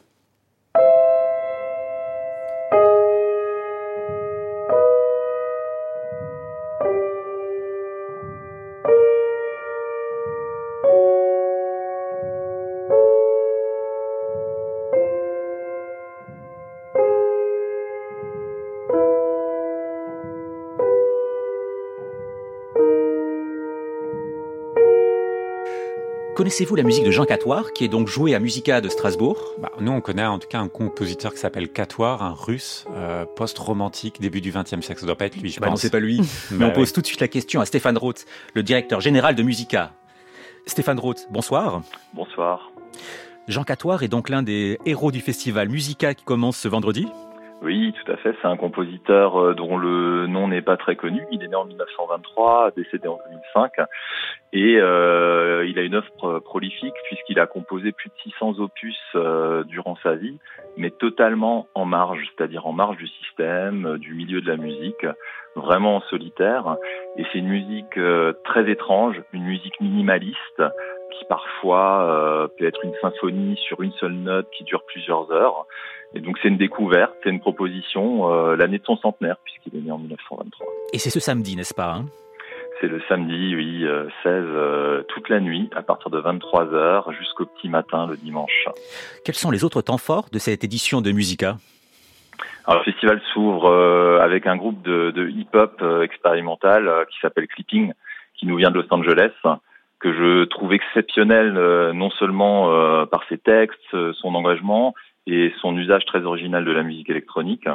Connaissez-vous 26.54 26.76
la 26.76 26.84
musique 26.84 27.04
de 27.04 27.10
Jean 27.10 27.26
Catoire, 27.26 27.74
qui 27.74 27.84
est 27.84 27.88
donc 27.88 28.08
jouée 28.08 28.36
à 28.36 28.40
Musica 28.40 28.80
de 28.80 28.88
Strasbourg? 28.88 29.40
Bah, 29.58 29.72
Nous, 29.80 29.92
on 29.92 30.02
connaît 30.02 30.24
en 30.24 30.38
tout 30.38 30.48
cas 30.48 30.60
un 30.60 30.68
compositeur 30.68 31.34
qui 31.34 31.40
s'appelle 31.40 31.68
Catoire, 31.68 32.22
un 32.22 32.36
russe, 32.36 32.86
euh, 32.96 33.26
post-romantique, 33.26 34.22
début 34.22 34.40
du 34.40 34.52
XXe 34.52 34.82
siècle. 34.82 35.00
Ça 35.00 35.08
doit 35.08 35.16
pas 35.16 35.26
être 35.26 35.38
lui, 35.38 35.50
je 35.50 35.60
bah 35.60 35.66
pense. 35.66 35.72
Non, 35.72 35.82
c'est 35.82 35.90
pas 35.90 36.00
lui. 36.00 36.22
Mais 36.52 36.66
on 36.66 36.70
pose 36.70 36.94
tout 36.94 37.02
de 37.02 37.08
suite 37.08 37.22
la 37.22 37.28
question 37.28 37.60
à 37.60 37.66
Stéphane 37.66 37.98
Roth, 37.98 38.26
le 38.54 38.62
directeur 38.62 39.02
général 39.02 39.34
de 39.34 39.42
Musica. 39.42 39.94
Stéphane 40.68 41.00
Roth, 41.00 41.26
bonsoir. 41.32 41.82
Bonsoir. 42.14 42.72
Jean 43.48 43.64
Catoire 43.64 44.04
est 44.04 44.08
donc 44.08 44.30
l'un 44.30 44.44
des 44.44 44.78
héros 44.86 45.12
du 45.12 45.22
festival 45.22 45.70
Musica 45.70 46.14
qui 46.14 46.24
commence 46.24 46.58
ce 46.58 46.68
vendredi 46.68 47.08
oui, 47.64 47.94
tout 47.94 48.12
à 48.12 48.18
fait. 48.18 48.36
C'est 48.42 48.48
un 48.48 48.58
compositeur 48.58 49.38
euh, 49.38 49.54
dont 49.54 49.78
le 49.78 50.28
nom 50.28 50.50
n'est 50.50 50.62
pas 50.62 50.76
très 50.76 50.98
connu. 50.98 51.26
Il 51.32 51.42
est 51.44 51.48
né 51.48 51.56
en 51.56 51.64
1923, 51.64 52.72
décédé 52.76 53.08
en 53.08 53.18
2005, 53.26 53.72
et 54.52 54.78
euh, 54.80 55.66
il 55.68 55.80
a 55.80 55.82
une 55.82 55.96
œuvre 55.96 56.40
prolifique 56.40 56.94
puisqu'il 57.06 57.40
a 57.40 57.48
composé 57.48 57.92
plus 57.92 58.10
de 58.10 58.32
600 58.32 58.60
opus 58.60 59.00
euh, 59.16 59.64
durant 59.64 59.98
sa 60.04 60.14
vie, 60.14 60.38
mais 60.78 60.92
totalement 60.92 61.68
en 61.74 61.86
marge, 61.86 62.20
c'est-à-dire 62.36 62.68
en 62.68 62.74
marge 62.74 62.98
du 62.98 63.08
système, 63.08 63.86
euh, 63.88 63.98
du 63.98 64.14
milieu 64.14 64.42
de 64.42 64.48
la 64.48 64.58
musique, 64.58 65.08
vraiment 65.56 65.96
en 65.96 66.02
solitaire. 66.02 66.76
Et 67.18 67.26
c'est 67.32 67.40
une 67.40 67.48
musique 67.48 68.00
très 68.44 68.70
étrange, 68.70 69.22
une 69.34 69.44
musique 69.44 69.80
minimaliste 69.80 70.64
qui 71.18 71.26
parfois 71.26 72.50
peut 72.58 72.66
être 72.66 72.84
une 72.84 72.94
symphonie 73.02 73.58
sur 73.68 73.82
une 73.82 73.92
seule 73.94 74.14
note 74.14 74.48
qui 74.52 74.64
dure 74.64 74.84
plusieurs 74.86 75.32
heures. 75.32 75.66
Et 76.16 76.20
donc 76.20 76.38
c'est 76.42 76.48
une 76.48 76.58
découverte, 76.58 77.14
c'est 77.24 77.30
une 77.30 77.40
proposition, 77.40 78.32
euh, 78.32 78.56
l'année 78.56 78.78
de 78.78 78.86
son 78.86 78.98
centenaire, 78.98 79.38
puisqu'il 79.44 79.76
est 79.78 79.82
né 79.82 79.92
en 79.92 79.98
1923. 79.98 80.68
Et 80.94 81.00
c'est 81.00 81.10
ce 81.10 81.20
samedi, 81.20 81.56
n'est-ce 81.56 81.74
pas 81.74 81.94
hein? 81.94 82.06
C'est 82.80 82.88
le 82.88 83.02
samedi, 83.08 83.56
oui, 83.56 83.80
16, 83.82 83.86
euh, 83.86 84.10
euh, 84.26 85.04
toute 85.08 85.30
la 85.30 85.40
nuit, 85.40 85.70
à 85.76 85.82
partir 85.82 86.10
de 86.10 86.20
23h 86.20 87.14
jusqu'au 87.18 87.46
petit 87.46 87.70
matin 87.70 88.08
le 88.08 88.18
dimanche. 88.18 88.68
Quels 89.24 89.36
sont 89.36 89.52
les 89.52 89.64
autres 89.64 89.82
temps 89.82 89.98
forts 89.98 90.28
de 90.32 90.38
cette 90.38 90.64
édition 90.64 91.02
de 91.02 91.12
Musica? 91.12 91.58
Alors, 92.66 92.82
le 92.82 92.92
festival 92.92 93.22
s'ouvre 93.34 93.72
avec 94.22 94.48
un 94.48 94.56
groupe 94.56 94.82
de, 94.84 95.12
de 95.12 95.30
hip-hop 95.30 95.84
expérimental 96.02 97.06
qui 97.12 97.20
s'appelle 97.22 97.48
Clipping, 97.48 97.94
qui 98.36 98.46
nous 98.46 98.58
vient 98.58 98.72
de 98.72 98.80
Los 98.80 98.88
Angeles, 98.92 99.32
que 100.04 100.14
je 100.14 100.44
trouve 100.44 100.74
exceptionnel 100.74 101.54
non 101.94 102.10
seulement 102.12 102.68
par 103.08 103.24
ses 103.30 103.38
textes, 103.38 103.96
son 104.14 104.36
engagement, 104.36 104.94
et 105.28 105.54
son 105.62 105.78
usage 105.78 106.06
très 106.06 106.24
original 106.24 106.66
de 106.66 106.72
la 106.72 106.84
musique 106.84 107.10
électronique. 107.10 107.68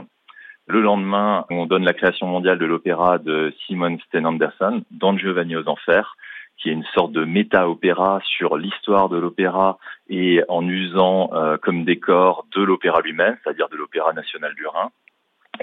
Le 0.66 0.82
lendemain, 0.82 1.46
on 1.48 1.64
donne 1.64 1.84
la 1.84 1.94
création 1.94 2.26
mondiale 2.26 2.58
de 2.58 2.66
l'opéra 2.66 3.18
de 3.18 3.54
Simon 3.66 3.98
Sten 4.06 4.26
Anderson, 4.26 4.82
Don 4.90 5.16
Giovanni 5.16 5.56
aux 5.56 5.66
Enfers, 5.66 6.16
qui 6.58 6.68
est 6.68 6.72
une 6.72 6.84
sorte 6.94 7.12
de 7.12 7.24
méta-opéra 7.24 8.20
sur 8.36 8.58
l'histoire 8.58 9.08
de 9.08 9.16
l'opéra 9.16 9.78
et 10.10 10.42
en 10.48 10.66
usant 10.68 11.30
euh, 11.32 11.56
comme 11.56 11.84
décor 11.84 12.44
de 12.54 12.62
l'opéra 12.62 13.00
lui-même, 13.00 13.36
c'est-à-dire 13.42 13.68
de 13.70 13.76
l'Opéra 13.76 14.12
national 14.12 14.54
du 14.54 14.66
Rhin. 14.66 14.90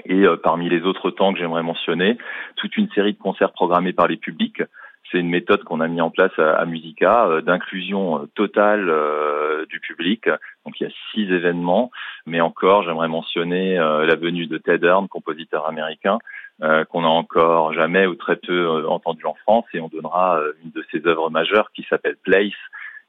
Et 0.06 0.26
euh, 0.26 0.36
parmi 0.36 0.68
les 0.68 0.82
autres 0.82 1.10
temps 1.10 1.32
que 1.32 1.38
j'aimerais 1.38 1.62
mentionner, 1.62 2.18
toute 2.56 2.76
une 2.76 2.88
série 2.90 3.12
de 3.12 3.18
concerts 3.18 3.52
programmés 3.52 3.92
par 3.92 4.08
les 4.08 4.16
publics, 4.16 4.62
c'est 5.10 5.18
une 5.18 5.28
méthode 5.28 5.62
qu'on 5.64 5.80
a 5.80 5.88
mis 5.88 6.00
en 6.00 6.10
place 6.10 6.36
à, 6.38 6.64
Musica 6.66 7.26
euh, 7.26 7.40
d'inclusion 7.40 8.22
euh, 8.22 8.26
totale 8.34 8.88
euh, 8.88 9.66
du 9.68 9.80
public. 9.80 10.28
Donc 10.64 10.80
il 10.80 10.84
y 10.84 10.86
a 10.86 10.92
six 11.12 11.22
événements, 11.32 11.90
mais 12.26 12.40
encore 12.40 12.82
j'aimerais 12.82 13.08
mentionner 13.08 13.76
la 13.76 14.14
venue 14.16 14.46
de 14.46 14.58
Ted 14.58 14.84
Hearn, 14.86 15.08
compositeur 15.08 15.66
américain, 15.66 16.18
qu'on 16.60 17.04
a 17.04 17.08
encore 17.08 17.72
jamais 17.72 18.06
ou 18.06 18.14
très 18.14 18.36
peu 18.36 18.86
entendu 18.88 19.24
en 19.26 19.34
France, 19.34 19.64
et 19.74 19.80
on 19.80 19.88
donnera 19.88 20.40
une 20.64 20.70
de 20.70 20.84
ses 20.90 21.06
œuvres 21.06 21.30
majeures 21.30 21.70
qui 21.72 21.86
s'appelle 21.88 22.16
Place, 22.22 22.52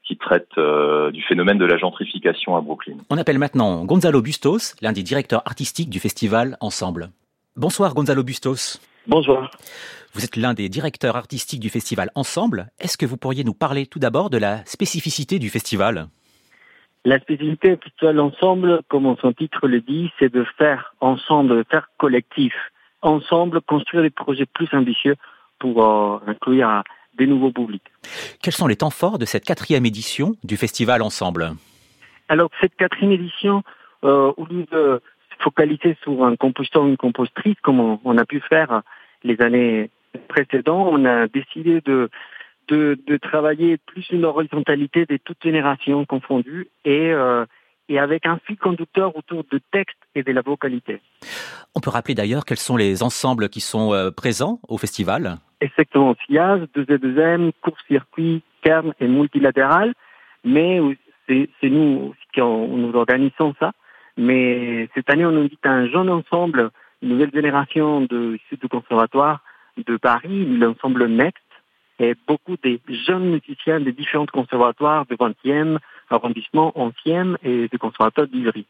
qui 0.04 0.16
traite 0.16 0.58
du 1.12 1.22
phénomène 1.22 1.58
de 1.58 1.64
la 1.64 1.78
gentrification 1.78 2.56
à 2.56 2.60
Brooklyn. 2.60 2.96
On 3.10 3.18
appelle 3.18 3.38
maintenant 3.38 3.84
Gonzalo 3.84 4.22
Bustos, 4.22 4.76
l'un 4.80 4.92
des 4.92 5.02
directeurs 5.02 5.42
artistiques 5.44 5.90
du 5.90 5.98
festival 5.98 6.56
Ensemble. 6.60 7.10
Bonsoir 7.58 7.92
Gonzalo 7.92 8.22
Bustos. 8.22 8.80
Bonsoir. 9.08 9.50
Vous 10.12 10.24
êtes 10.24 10.36
l'un 10.36 10.54
des 10.54 10.68
directeurs 10.68 11.16
artistiques 11.16 11.58
du 11.58 11.70
festival 11.70 12.08
Ensemble. 12.14 12.68
Est-ce 12.78 12.96
que 12.96 13.04
vous 13.04 13.16
pourriez 13.16 13.42
nous 13.42 13.52
parler 13.52 13.86
tout 13.86 13.98
d'abord 13.98 14.30
de 14.30 14.38
la 14.38 14.64
spécificité 14.64 15.40
du 15.40 15.50
festival? 15.50 16.06
La 17.04 17.18
spécificité 17.18 17.70
du 17.70 17.82
festival 17.82 18.20
Ensemble, 18.20 18.82
comme 18.86 19.12
son 19.20 19.32
titre 19.32 19.66
le 19.66 19.80
dit, 19.80 20.12
c'est 20.20 20.32
de 20.32 20.46
faire 20.56 20.94
ensemble, 21.00 21.56
de 21.56 21.64
faire 21.68 21.88
collectif. 21.98 22.54
Ensemble, 23.02 23.60
construire 23.62 24.04
des 24.04 24.10
projets 24.10 24.46
plus 24.46 24.68
ambitieux 24.72 25.16
pour 25.58 25.84
euh, 25.84 26.20
inclure 26.28 26.84
des 27.18 27.26
nouveaux 27.26 27.50
publics. 27.50 27.90
Quels 28.40 28.54
sont 28.54 28.68
les 28.68 28.76
temps 28.76 28.90
forts 28.90 29.18
de 29.18 29.24
cette 29.24 29.44
quatrième 29.44 29.84
édition 29.84 30.36
du 30.44 30.56
festival 30.56 31.02
Ensemble? 31.02 31.54
Alors, 32.28 32.50
cette 32.60 32.76
quatrième 32.76 33.10
édition, 33.10 33.64
euh, 34.04 34.32
au 34.36 34.46
lieu 34.46 34.64
de 34.70 35.02
focaliser 35.38 35.96
sur 36.02 36.24
un 36.24 36.36
compositeur 36.36 36.82
ou 36.82 36.88
une 36.88 36.96
compositrice, 36.96 37.56
comme 37.62 37.98
on 38.04 38.18
a 38.18 38.24
pu 38.24 38.40
faire 38.40 38.82
les 39.22 39.40
années 39.40 39.90
précédentes, 40.28 40.88
on 40.90 41.04
a 41.04 41.28
décidé 41.28 41.80
de, 41.82 42.08
de, 42.68 42.98
de, 43.06 43.16
travailler 43.16 43.76
plus 43.76 44.08
une 44.10 44.24
horizontalité 44.24 45.06
de 45.06 45.16
toutes 45.16 45.42
générations 45.42 46.04
confondues 46.04 46.68
et, 46.84 47.12
euh, 47.12 47.44
et 47.88 47.98
avec 47.98 48.26
un 48.26 48.38
fil 48.46 48.56
conducteur 48.56 49.16
autour 49.16 49.44
de 49.50 49.60
texte 49.70 49.98
et 50.14 50.22
de 50.22 50.32
la 50.32 50.42
vocalité. 50.42 51.00
On 51.74 51.80
peut 51.80 51.90
rappeler 51.90 52.14
d'ailleurs 52.14 52.44
quels 52.44 52.58
sont 52.58 52.76
les 52.76 53.02
ensembles 53.02 53.48
qui 53.48 53.60
sont 53.60 53.92
euh, 53.92 54.10
présents 54.10 54.60
au 54.68 54.78
festival 54.78 55.38
exactement 55.60 56.14
SIAZ, 56.26 56.66
2 56.74 57.52
court-circuit, 57.62 58.42
kern 58.62 58.92
et 59.00 59.08
multilatéral, 59.08 59.94
mais 60.44 60.80
c'est 61.28 61.48
nous 61.62 62.14
qui 62.32 62.40
nous 62.40 62.92
organisons 62.94 63.54
ça. 63.58 63.72
Mais 64.18 64.88
cette 64.94 65.08
année, 65.10 65.24
on 65.24 65.36
invite 65.36 65.64
un 65.64 65.88
jeune 65.88 66.10
ensemble, 66.10 66.70
une 67.02 67.10
nouvelle 67.10 67.30
génération 67.32 68.00
de 68.00 68.36
du 68.50 68.68
conservatoire 68.68 69.40
de 69.76 69.96
Paris, 69.96 70.44
l'ensemble 70.44 71.06
Next, 71.06 71.38
et 72.00 72.14
beaucoup 72.26 72.56
de 72.62 72.80
jeunes 73.06 73.30
musiciens 73.30 73.78
des 73.78 73.92
différents 73.92 74.26
conservatoires 74.26 75.06
du 75.06 75.14
20e 75.14 75.78
arrondissement, 76.10 76.72
11e 76.74 77.36
et 77.44 77.68
du 77.68 77.78
conservatoire 77.78 78.26
d'Ivry. 78.26 78.66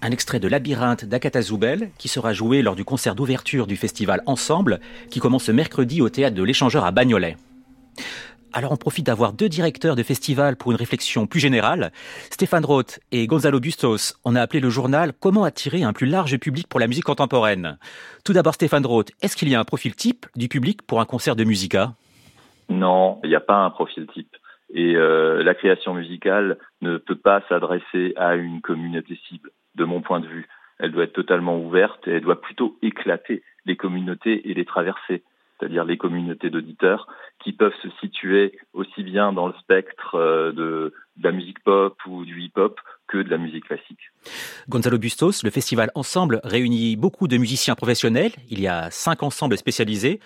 Un 0.00 0.10
extrait 0.10 0.40
de 0.40 0.48
Labyrinthe 0.48 1.04
d'Akata 1.04 1.42
Zoubel 1.42 1.90
qui 1.98 2.08
sera 2.08 2.32
joué 2.32 2.62
lors 2.62 2.74
du 2.74 2.84
concert 2.84 3.14
d'ouverture 3.14 3.66
du 3.66 3.76
festival 3.76 4.22
Ensemble 4.26 4.80
qui 5.10 5.20
commence 5.20 5.44
ce 5.44 5.52
mercredi 5.52 6.00
au 6.00 6.08
théâtre 6.08 6.34
de 6.34 6.42
l'Échangeur 6.42 6.84
à 6.84 6.92
Bagnolet. 6.92 7.36
Alors 8.52 8.72
on 8.72 8.76
profite 8.76 9.04
d'avoir 9.04 9.34
deux 9.34 9.48
directeurs 9.48 9.96
de 9.96 10.02
festival 10.02 10.56
pour 10.56 10.70
une 10.70 10.78
réflexion 10.78 11.26
plus 11.26 11.40
générale. 11.40 11.92
Stéphane 12.30 12.64
Roth 12.64 13.00
et 13.12 13.26
Gonzalo 13.26 13.60
Bustos, 13.60 14.14
on 14.24 14.34
a 14.34 14.40
appelé 14.40 14.60
le 14.60 14.70
journal 14.70 15.12
Comment 15.20 15.44
attirer 15.44 15.82
un 15.82 15.92
plus 15.92 16.06
large 16.06 16.38
public 16.38 16.66
pour 16.68 16.80
la 16.80 16.86
musique 16.86 17.04
contemporaine? 17.04 17.76
Tout 18.24 18.32
d'abord 18.32 18.54
Stéphane 18.54 18.86
Roth, 18.86 19.10
est-ce 19.20 19.36
qu'il 19.36 19.48
y 19.50 19.54
a 19.54 19.60
un 19.60 19.64
profil 19.64 19.94
type 19.94 20.26
du 20.36 20.48
public 20.48 20.82
pour 20.82 21.00
un 21.00 21.04
concert 21.04 21.36
de 21.36 21.44
musica 21.44 21.94
Non, 22.68 23.20
il 23.24 23.30
n'y 23.30 23.36
a 23.36 23.40
pas 23.40 23.64
un 23.64 23.70
profil 23.70 24.06
type. 24.08 24.36
Et 24.70 24.96
euh, 24.96 25.42
la 25.42 25.54
création 25.54 25.94
musicale 25.94 26.58
ne 26.82 26.98
peut 26.98 27.16
pas 27.16 27.42
s'adresser 27.48 28.12
à 28.16 28.34
une 28.34 28.60
communauté 28.60 29.18
cible, 29.28 29.50
de 29.74 29.84
mon 29.84 30.02
point 30.02 30.20
de 30.20 30.26
vue. 30.26 30.48
Elle 30.78 30.92
doit 30.92 31.04
être 31.04 31.14
totalement 31.14 31.58
ouverte 31.58 32.06
et 32.06 32.12
elle 32.12 32.22
doit 32.22 32.40
plutôt 32.40 32.76
éclater 32.82 33.42
les 33.64 33.76
communautés 33.76 34.50
et 34.50 34.54
les 34.54 34.64
traverser 34.64 35.22
c'est-à-dire 35.58 35.84
les 35.84 35.96
communautés 35.96 36.50
d'auditeurs, 36.50 37.08
qui 37.42 37.52
peuvent 37.52 37.74
se 37.82 37.88
situer 38.00 38.58
aussi 38.72 39.02
bien 39.02 39.32
dans 39.32 39.46
le 39.46 39.54
spectre 39.60 40.14
euh, 40.14 40.52
de, 40.52 40.92
la 41.20 41.32
musique 41.32 41.62
pop 41.64 41.96
ou 42.06 42.24
du 42.24 42.42
hip-hop 42.42 42.80
que 43.08 43.18
de 43.18 43.28
la 43.28 43.38
musique 43.38 43.64
classique. 43.64 44.12
Gonzalo 44.68 44.98
Bustos, 44.98 45.42
le 45.42 45.50
festival 45.50 45.90
Ensemble 45.94 46.40
réunit 46.44 46.96
beaucoup 46.96 47.26
de 47.26 47.36
musiciens 47.36 47.74
professionnels. 47.74 48.32
Il 48.50 48.60
y 48.60 48.68
a 48.68 48.90
cinq 48.90 49.22
ensembles 49.22 49.56
spécialisés. 49.56 50.20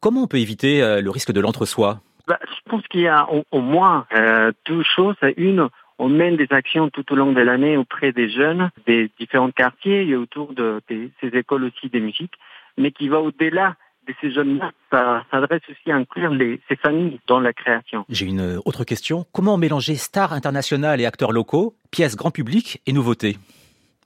Comment 0.00 0.22
on 0.22 0.26
peut 0.26 0.38
éviter 0.38 0.82
euh, 0.82 1.00
le 1.00 1.10
risque 1.10 1.32
de 1.32 1.40
l'entre-soi? 1.40 2.00
Bah, 2.26 2.38
Je 2.44 2.70
pense 2.70 2.86
qu'il 2.88 3.02
y 3.02 3.08
a 3.08 3.26
au, 3.50 3.60
moins 3.60 4.06
euh, 4.14 4.52
deux 4.66 4.82
choses. 4.82 5.16
Une, 5.36 5.68
on 5.98 6.08
mène 6.08 6.36
des 6.36 6.48
actions 6.50 6.88
tout 6.88 7.12
au 7.12 7.16
long 7.16 7.32
de 7.32 7.40
l'année 7.40 7.76
auprès 7.76 8.12
des 8.12 8.30
jeunes 8.30 8.70
des 8.86 9.10
différents 9.18 9.50
quartiers 9.50 10.06
et 10.06 10.16
autour 10.16 10.54
de, 10.54 10.80
ces 10.88 11.28
écoles 11.28 11.64
aussi 11.64 11.88
des 11.90 12.00
musiques, 12.00 12.34
mais 12.78 12.92
qui 12.92 13.08
va 13.08 13.20
au-delà 13.20 13.76
ces 14.20 14.32
jeunes-là, 14.32 14.72
ça 14.90 15.24
s'adresse 15.30 15.62
aussi 15.70 15.90
à 15.90 15.96
inclure 15.96 16.30
les, 16.30 16.60
ces 16.68 16.76
familles 16.76 17.20
dans 17.26 17.40
la 17.40 17.52
création. 17.52 18.04
J'ai 18.08 18.26
une 18.26 18.60
autre 18.64 18.84
question. 18.84 19.24
Comment 19.32 19.56
mélanger 19.56 19.94
stars 19.94 20.32
internationales 20.32 21.00
et 21.00 21.06
acteurs 21.06 21.32
locaux, 21.32 21.74
pièces 21.90 22.16
grand 22.16 22.30
public 22.30 22.80
et 22.86 22.92
nouveautés? 22.92 23.36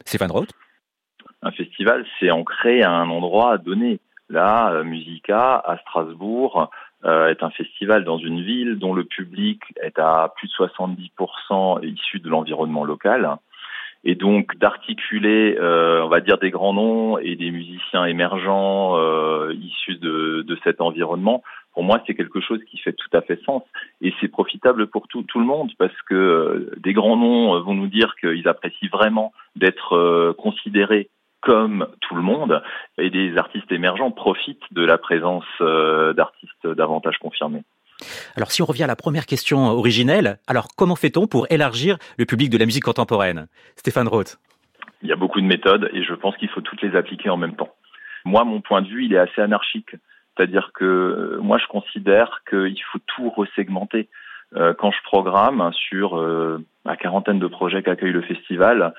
Stéphane 0.04 0.30
Roth? 0.30 0.50
Un 1.42 1.52
festival, 1.52 2.04
c'est 2.18 2.30
ancré 2.30 2.82
à 2.82 2.90
un 2.90 3.08
endroit 3.08 3.58
donné. 3.58 4.00
Là, 4.30 4.72
euh, 4.72 4.84
Musica, 4.84 5.56
à 5.56 5.76
Strasbourg, 5.78 6.70
euh, 7.04 7.28
est 7.28 7.42
un 7.42 7.50
festival 7.50 8.04
dans 8.04 8.16
une 8.16 8.40
ville 8.40 8.78
dont 8.78 8.94
le 8.94 9.04
public 9.04 9.60
est 9.82 9.98
à 9.98 10.32
plus 10.36 10.48
de 10.48 10.54
70% 10.54 11.84
issu 11.84 12.18
de 12.18 12.30
l'environnement 12.30 12.84
local 12.84 13.36
et 14.04 14.14
donc 14.14 14.56
d'articuler, 14.56 15.56
euh, 15.58 16.02
on 16.02 16.08
va 16.08 16.20
dire, 16.20 16.38
des 16.38 16.50
grands 16.50 16.72
noms 16.72 17.18
et 17.18 17.36
des 17.36 17.50
musiciens 17.50 18.06
émergents 18.06 18.96
euh, 18.96 19.52
issus 19.54 19.96
de, 19.96 20.44
de, 20.46 20.58
cet 20.64 20.80
environnement, 20.80 21.42
pour 21.74 21.82
moi, 21.84 22.02
c'est 22.06 22.14
quelque 22.14 22.40
chose 22.40 22.60
qui 22.70 22.78
fait 22.78 22.92
tout 22.94 23.14
à 23.14 23.20
fait 23.20 23.38
sens. 23.44 23.62
Et 24.00 24.14
c'est 24.20 24.28
profitable 24.28 24.86
pour 24.86 25.06
tout, 25.08 25.24
tout 25.24 25.40
le 25.40 25.46
monde, 25.46 25.72
parce 25.78 26.00
que 26.08 26.70
des 26.78 26.94
grands 26.94 27.16
noms 27.16 27.60
vont 27.60 27.74
nous 27.74 27.88
dire 27.88 28.14
qu'ils 28.20 28.48
apprécient 28.48 28.88
vraiment 28.90 29.32
d'être 29.56 30.32
considérés 30.38 31.10
comme 31.44 31.86
tout 32.00 32.14
le 32.14 32.22
monde, 32.22 32.62
et 32.98 33.10
des 33.10 33.36
artistes 33.36 33.70
émergents 33.70 34.10
profitent 34.10 34.64
de 34.72 34.84
la 34.84 34.98
présence 34.98 35.44
d'artistes 35.60 36.66
davantage 36.66 37.18
confirmés. 37.18 37.62
Alors 38.36 38.50
si 38.50 38.62
on 38.62 38.66
revient 38.66 38.84
à 38.84 38.88
la 38.88 38.96
première 38.96 39.26
question 39.26 39.66
originelle, 39.66 40.38
alors 40.46 40.68
comment 40.76 40.96
fait-on 40.96 41.26
pour 41.26 41.46
élargir 41.50 41.96
le 42.18 42.24
public 42.24 42.50
de 42.50 42.58
la 42.58 42.66
musique 42.66 42.84
contemporaine? 42.84 43.46
Stéphane 43.76 44.08
Roth. 44.08 44.38
Il 45.02 45.08
y 45.08 45.12
a 45.12 45.16
beaucoup 45.16 45.40
de 45.40 45.46
méthodes 45.46 45.90
et 45.92 46.02
je 46.02 46.14
pense 46.14 46.36
qu'il 46.36 46.48
faut 46.48 46.60
toutes 46.60 46.82
les 46.82 46.96
appliquer 46.96 47.28
en 47.28 47.36
même 47.36 47.56
temps. 47.56 47.74
Moi, 48.24 48.44
mon 48.44 48.60
point 48.60 48.82
de 48.82 48.88
vue, 48.88 49.04
il 49.04 49.12
est 49.12 49.18
assez 49.18 49.40
anarchique. 49.40 49.96
C'est-à-dire 50.36 50.70
que 50.74 50.84
euh, 50.84 51.38
moi, 51.42 51.58
je 51.58 51.66
considère 51.66 52.40
qu'il 52.48 52.82
faut 52.90 52.98
tout 53.06 53.30
resegmenter. 53.30 54.08
Euh, 54.56 54.72
quand 54.72 54.90
je 54.90 55.02
programme 55.04 55.70
sur 55.72 56.16
euh, 56.16 56.64
la 56.84 56.96
quarantaine 56.96 57.38
de 57.38 57.46
projets 57.46 57.82
qu'accueille 57.82 58.12
le 58.12 58.22
festival, 58.22 58.94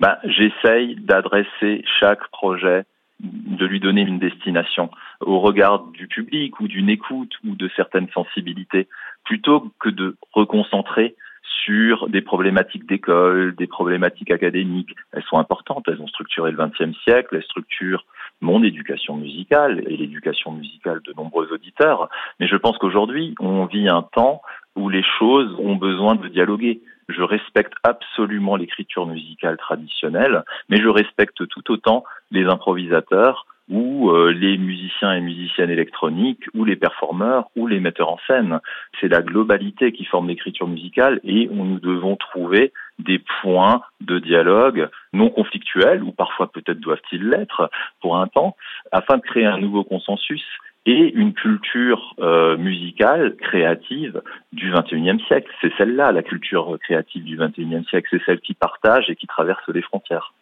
bah, 0.00 0.18
j'essaye 0.24 0.96
d'adresser 0.96 1.84
chaque 2.00 2.28
projet 2.28 2.84
de 3.20 3.66
lui 3.66 3.80
donner 3.80 4.02
une 4.02 4.20
destination 4.20 4.90
au 5.20 5.40
regard 5.40 5.86
du 5.88 6.06
public 6.06 6.60
ou 6.60 6.68
d'une 6.68 6.88
écoute 6.88 7.34
ou 7.44 7.56
de 7.56 7.68
certaines 7.74 8.08
sensibilités, 8.10 8.88
plutôt 9.24 9.72
que 9.80 9.88
de 9.88 10.16
reconcentrer 10.32 11.16
sur 11.64 12.08
des 12.08 12.22
problématiques 12.22 12.86
d'école, 12.88 13.54
des 13.56 13.66
problématiques 13.66 14.30
académiques. 14.30 14.94
Elles 15.12 15.24
sont 15.24 15.38
importantes, 15.38 15.84
elles 15.88 16.00
ont 16.00 16.06
structuré 16.06 16.52
le 16.52 16.56
XXe 16.56 16.96
siècle, 17.02 17.36
elles 17.36 17.42
structurent 17.42 18.04
mon 18.40 18.62
éducation 18.62 19.16
musicale 19.16 19.82
et 19.86 19.96
l'éducation 19.96 20.52
musicale 20.52 21.00
de 21.04 21.12
nombreux 21.14 21.52
auditeurs. 21.52 22.08
Mais 22.38 22.46
je 22.46 22.56
pense 22.56 22.78
qu'aujourd'hui, 22.78 23.34
on 23.40 23.66
vit 23.66 23.88
un 23.88 24.02
temps 24.02 24.42
où 24.76 24.88
les 24.88 25.04
choses 25.18 25.54
ont 25.58 25.76
besoin 25.76 26.14
de 26.14 26.28
dialoguer. 26.28 26.80
Je 27.08 27.22
respecte 27.22 27.72
absolument 27.82 28.56
l'écriture 28.56 29.06
musicale 29.06 29.56
traditionnelle, 29.56 30.44
mais 30.68 30.80
je 30.80 30.88
respecte 30.88 31.46
tout 31.46 31.72
autant 31.72 32.04
les 32.30 32.44
improvisateurs 32.44 33.46
ou 33.70 34.10
euh, 34.10 34.32
les 34.32 34.56
musiciens 34.56 35.12
et 35.12 35.20
musiciennes 35.20 35.70
électroniques, 35.70 36.44
ou 36.54 36.64
les 36.64 36.76
performeurs, 36.76 37.50
ou 37.54 37.66
les 37.66 37.80
metteurs 37.80 38.10
en 38.10 38.18
scène. 38.26 38.60
C'est 39.00 39.08
la 39.08 39.20
globalité 39.20 39.92
qui 39.92 40.04
forme 40.04 40.28
l'écriture 40.28 40.66
musicale 40.66 41.20
et 41.24 41.48
nous 41.48 41.78
devons 41.78 42.16
trouver 42.16 42.72
des 42.98 43.22
points 43.42 43.82
de 44.00 44.18
dialogue 44.18 44.88
non 45.12 45.28
conflictuels, 45.28 46.02
ou 46.02 46.12
parfois 46.12 46.50
peut-être 46.50 46.80
doivent-ils 46.80 47.28
l'être 47.28 47.70
pour 48.00 48.16
un 48.16 48.26
temps, 48.26 48.56
afin 48.90 49.18
de 49.18 49.22
créer 49.22 49.46
un 49.46 49.58
nouveau 49.58 49.84
consensus 49.84 50.44
et 50.88 51.12
une 51.14 51.34
culture 51.34 52.14
euh, 52.18 52.56
musicale 52.56 53.36
créative 53.36 54.22
du 54.54 54.72
XXIe 54.72 55.22
siècle. 55.26 55.50
C'est 55.60 55.70
celle-là, 55.76 56.12
la 56.12 56.22
culture 56.22 56.78
créative 56.82 57.24
du 57.24 57.36
XXIe 57.36 57.84
siècle. 57.90 58.08
C'est 58.10 58.24
celle 58.24 58.40
qui 58.40 58.54
partage 58.54 59.10
et 59.10 59.14
qui 59.14 59.26
traverse 59.26 59.62
les 59.68 59.82
frontières. 59.82 60.32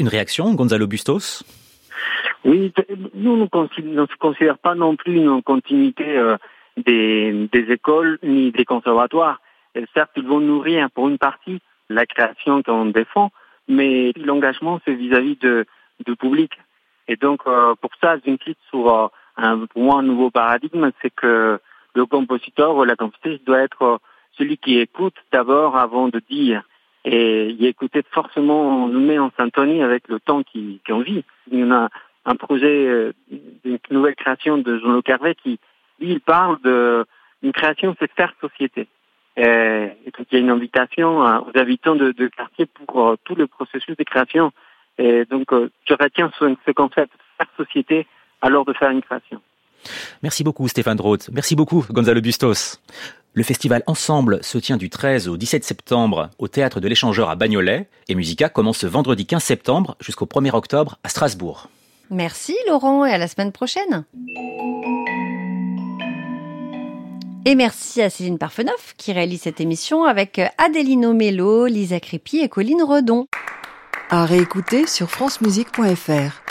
Une 0.00 0.08
réaction, 0.08 0.52
Gonzalo 0.54 0.88
Bustos? 0.88 1.44
Oui, 2.44 2.72
nous 3.14 3.36
ne 3.36 3.46
considérons 3.46 4.58
pas 4.60 4.74
non 4.74 4.96
plus 4.96 5.18
une 5.18 5.40
continuité 5.40 6.18
euh, 6.18 6.36
des, 6.76 7.48
des, 7.52 7.72
écoles 7.72 8.18
ni 8.24 8.50
des 8.50 8.64
conservatoires. 8.64 9.40
Et 9.76 9.84
certes, 9.94 10.10
ils 10.16 10.26
vont 10.26 10.40
nourrir 10.40 10.90
pour 10.90 11.08
une 11.08 11.18
partie 11.18 11.60
la 11.88 12.06
création 12.06 12.60
qu'on 12.64 12.86
défend, 12.86 13.30
mais 13.68 14.12
l'engagement, 14.16 14.80
c'est 14.84 14.94
vis-à-vis 14.94 15.36
de, 15.36 15.64
du 16.04 16.16
public. 16.16 16.50
Et 17.06 17.14
donc, 17.14 17.42
euh, 17.46 17.76
pour 17.80 17.90
ça, 18.00 18.16
j'insiste 18.24 18.58
sur 18.70 18.92
un, 18.92 19.10
pour 19.36 19.82
moi, 19.82 19.98
un 19.98 20.02
nouveau 20.02 20.30
paradigme, 20.30 20.90
c'est 21.02 21.14
que 21.14 21.60
le 21.94 22.06
compositeur 22.06 22.76
ou 22.76 22.84
la 22.84 22.96
compositrice 22.96 23.42
doit 23.44 23.60
être 23.60 24.00
celui 24.36 24.58
qui 24.58 24.78
écoute 24.78 25.16
d'abord 25.32 25.76
avant 25.76 26.08
de 26.08 26.20
dire. 26.30 26.62
Et 27.04 27.50
y 27.50 27.66
écouter 27.66 28.02
forcément, 28.10 28.84
on 28.84 28.88
nous 28.88 29.00
met 29.00 29.18
en 29.18 29.30
syntonie 29.36 29.82
avec 29.82 30.08
le 30.08 30.18
temps 30.18 30.42
qu'on 30.86 31.00
vit. 31.00 31.24
En 31.52 31.70
a 31.70 31.88
un 32.24 32.34
projet 32.34 32.86
euh, 32.88 33.12
d'une 33.64 33.78
nouvelle 33.90 34.16
création 34.16 34.58
de 34.58 34.78
Jean-Luc 34.78 35.08
Hervé 35.08 35.36
qui, 35.36 35.60
lui, 36.00 36.12
il 36.12 36.20
parle 36.20 36.58
d'une 37.42 37.52
création, 37.52 37.94
c'est 37.98 38.10
faire 38.12 38.34
société. 38.40 38.88
Et, 39.36 39.42
donc, 40.06 40.26
il 40.30 40.34
y 40.34 40.36
a 40.36 40.40
une 40.40 40.50
invitation 40.50 41.20
aux 41.20 41.58
habitants 41.58 41.94
de, 41.94 42.10
de 42.10 42.26
quartier 42.26 42.66
pour 42.66 43.08
euh, 43.08 43.16
tout 43.24 43.34
le 43.34 43.46
processus 43.46 43.96
de 43.96 44.02
création. 44.02 44.50
Et 44.98 45.24
donc, 45.26 45.52
euh, 45.52 45.70
je 45.88 45.94
retiens 45.94 46.32
ce, 46.38 46.56
ce 46.66 46.72
concept, 46.72 47.12
faire 47.38 47.48
société, 47.56 48.06
alors 48.42 48.64
de 48.64 48.72
faire 48.72 48.90
une 48.90 49.02
création. 49.02 49.40
Merci 50.22 50.44
beaucoup 50.44 50.68
Stéphane 50.68 50.96
Droth. 50.96 51.30
Merci 51.32 51.54
beaucoup 51.54 51.84
Gonzalo 51.90 52.20
Bustos. 52.20 52.80
Le 53.34 53.42
festival 53.42 53.82
Ensemble 53.86 54.42
se 54.42 54.58
tient 54.58 54.78
du 54.78 54.88
13 54.88 55.28
au 55.28 55.36
17 55.36 55.62
septembre 55.62 56.30
au 56.38 56.48
théâtre 56.48 56.80
de 56.80 56.88
l'Échangeur 56.88 57.28
à 57.28 57.36
Bagnolet 57.36 57.88
et 58.08 58.14
Musica 58.14 58.48
commence 58.48 58.78
ce 58.78 58.86
vendredi 58.86 59.26
15 59.26 59.42
septembre 59.42 59.96
jusqu'au 60.00 60.24
1er 60.24 60.54
octobre 60.54 60.98
à 61.04 61.08
Strasbourg. 61.08 61.68
Merci 62.10 62.56
Laurent 62.68 63.04
et 63.04 63.12
à 63.12 63.18
la 63.18 63.28
semaine 63.28 63.52
prochaine. 63.52 64.04
Et 67.44 67.54
merci 67.54 68.02
à 68.02 68.10
Céline 68.10 68.38
Parfenoff 68.38 68.94
qui 68.96 69.12
réalise 69.12 69.42
cette 69.42 69.60
émission 69.60 70.04
avec 70.04 70.40
Adélino 70.58 71.12
Mello, 71.12 71.66
Lisa 71.66 72.00
Crépy 72.00 72.38
et 72.38 72.48
Colline 72.48 72.82
Redon. 72.82 73.26
À 74.08 74.24
réécouter 74.24 74.86
sur 74.86 75.10
francemusique.fr. 75.10 76.45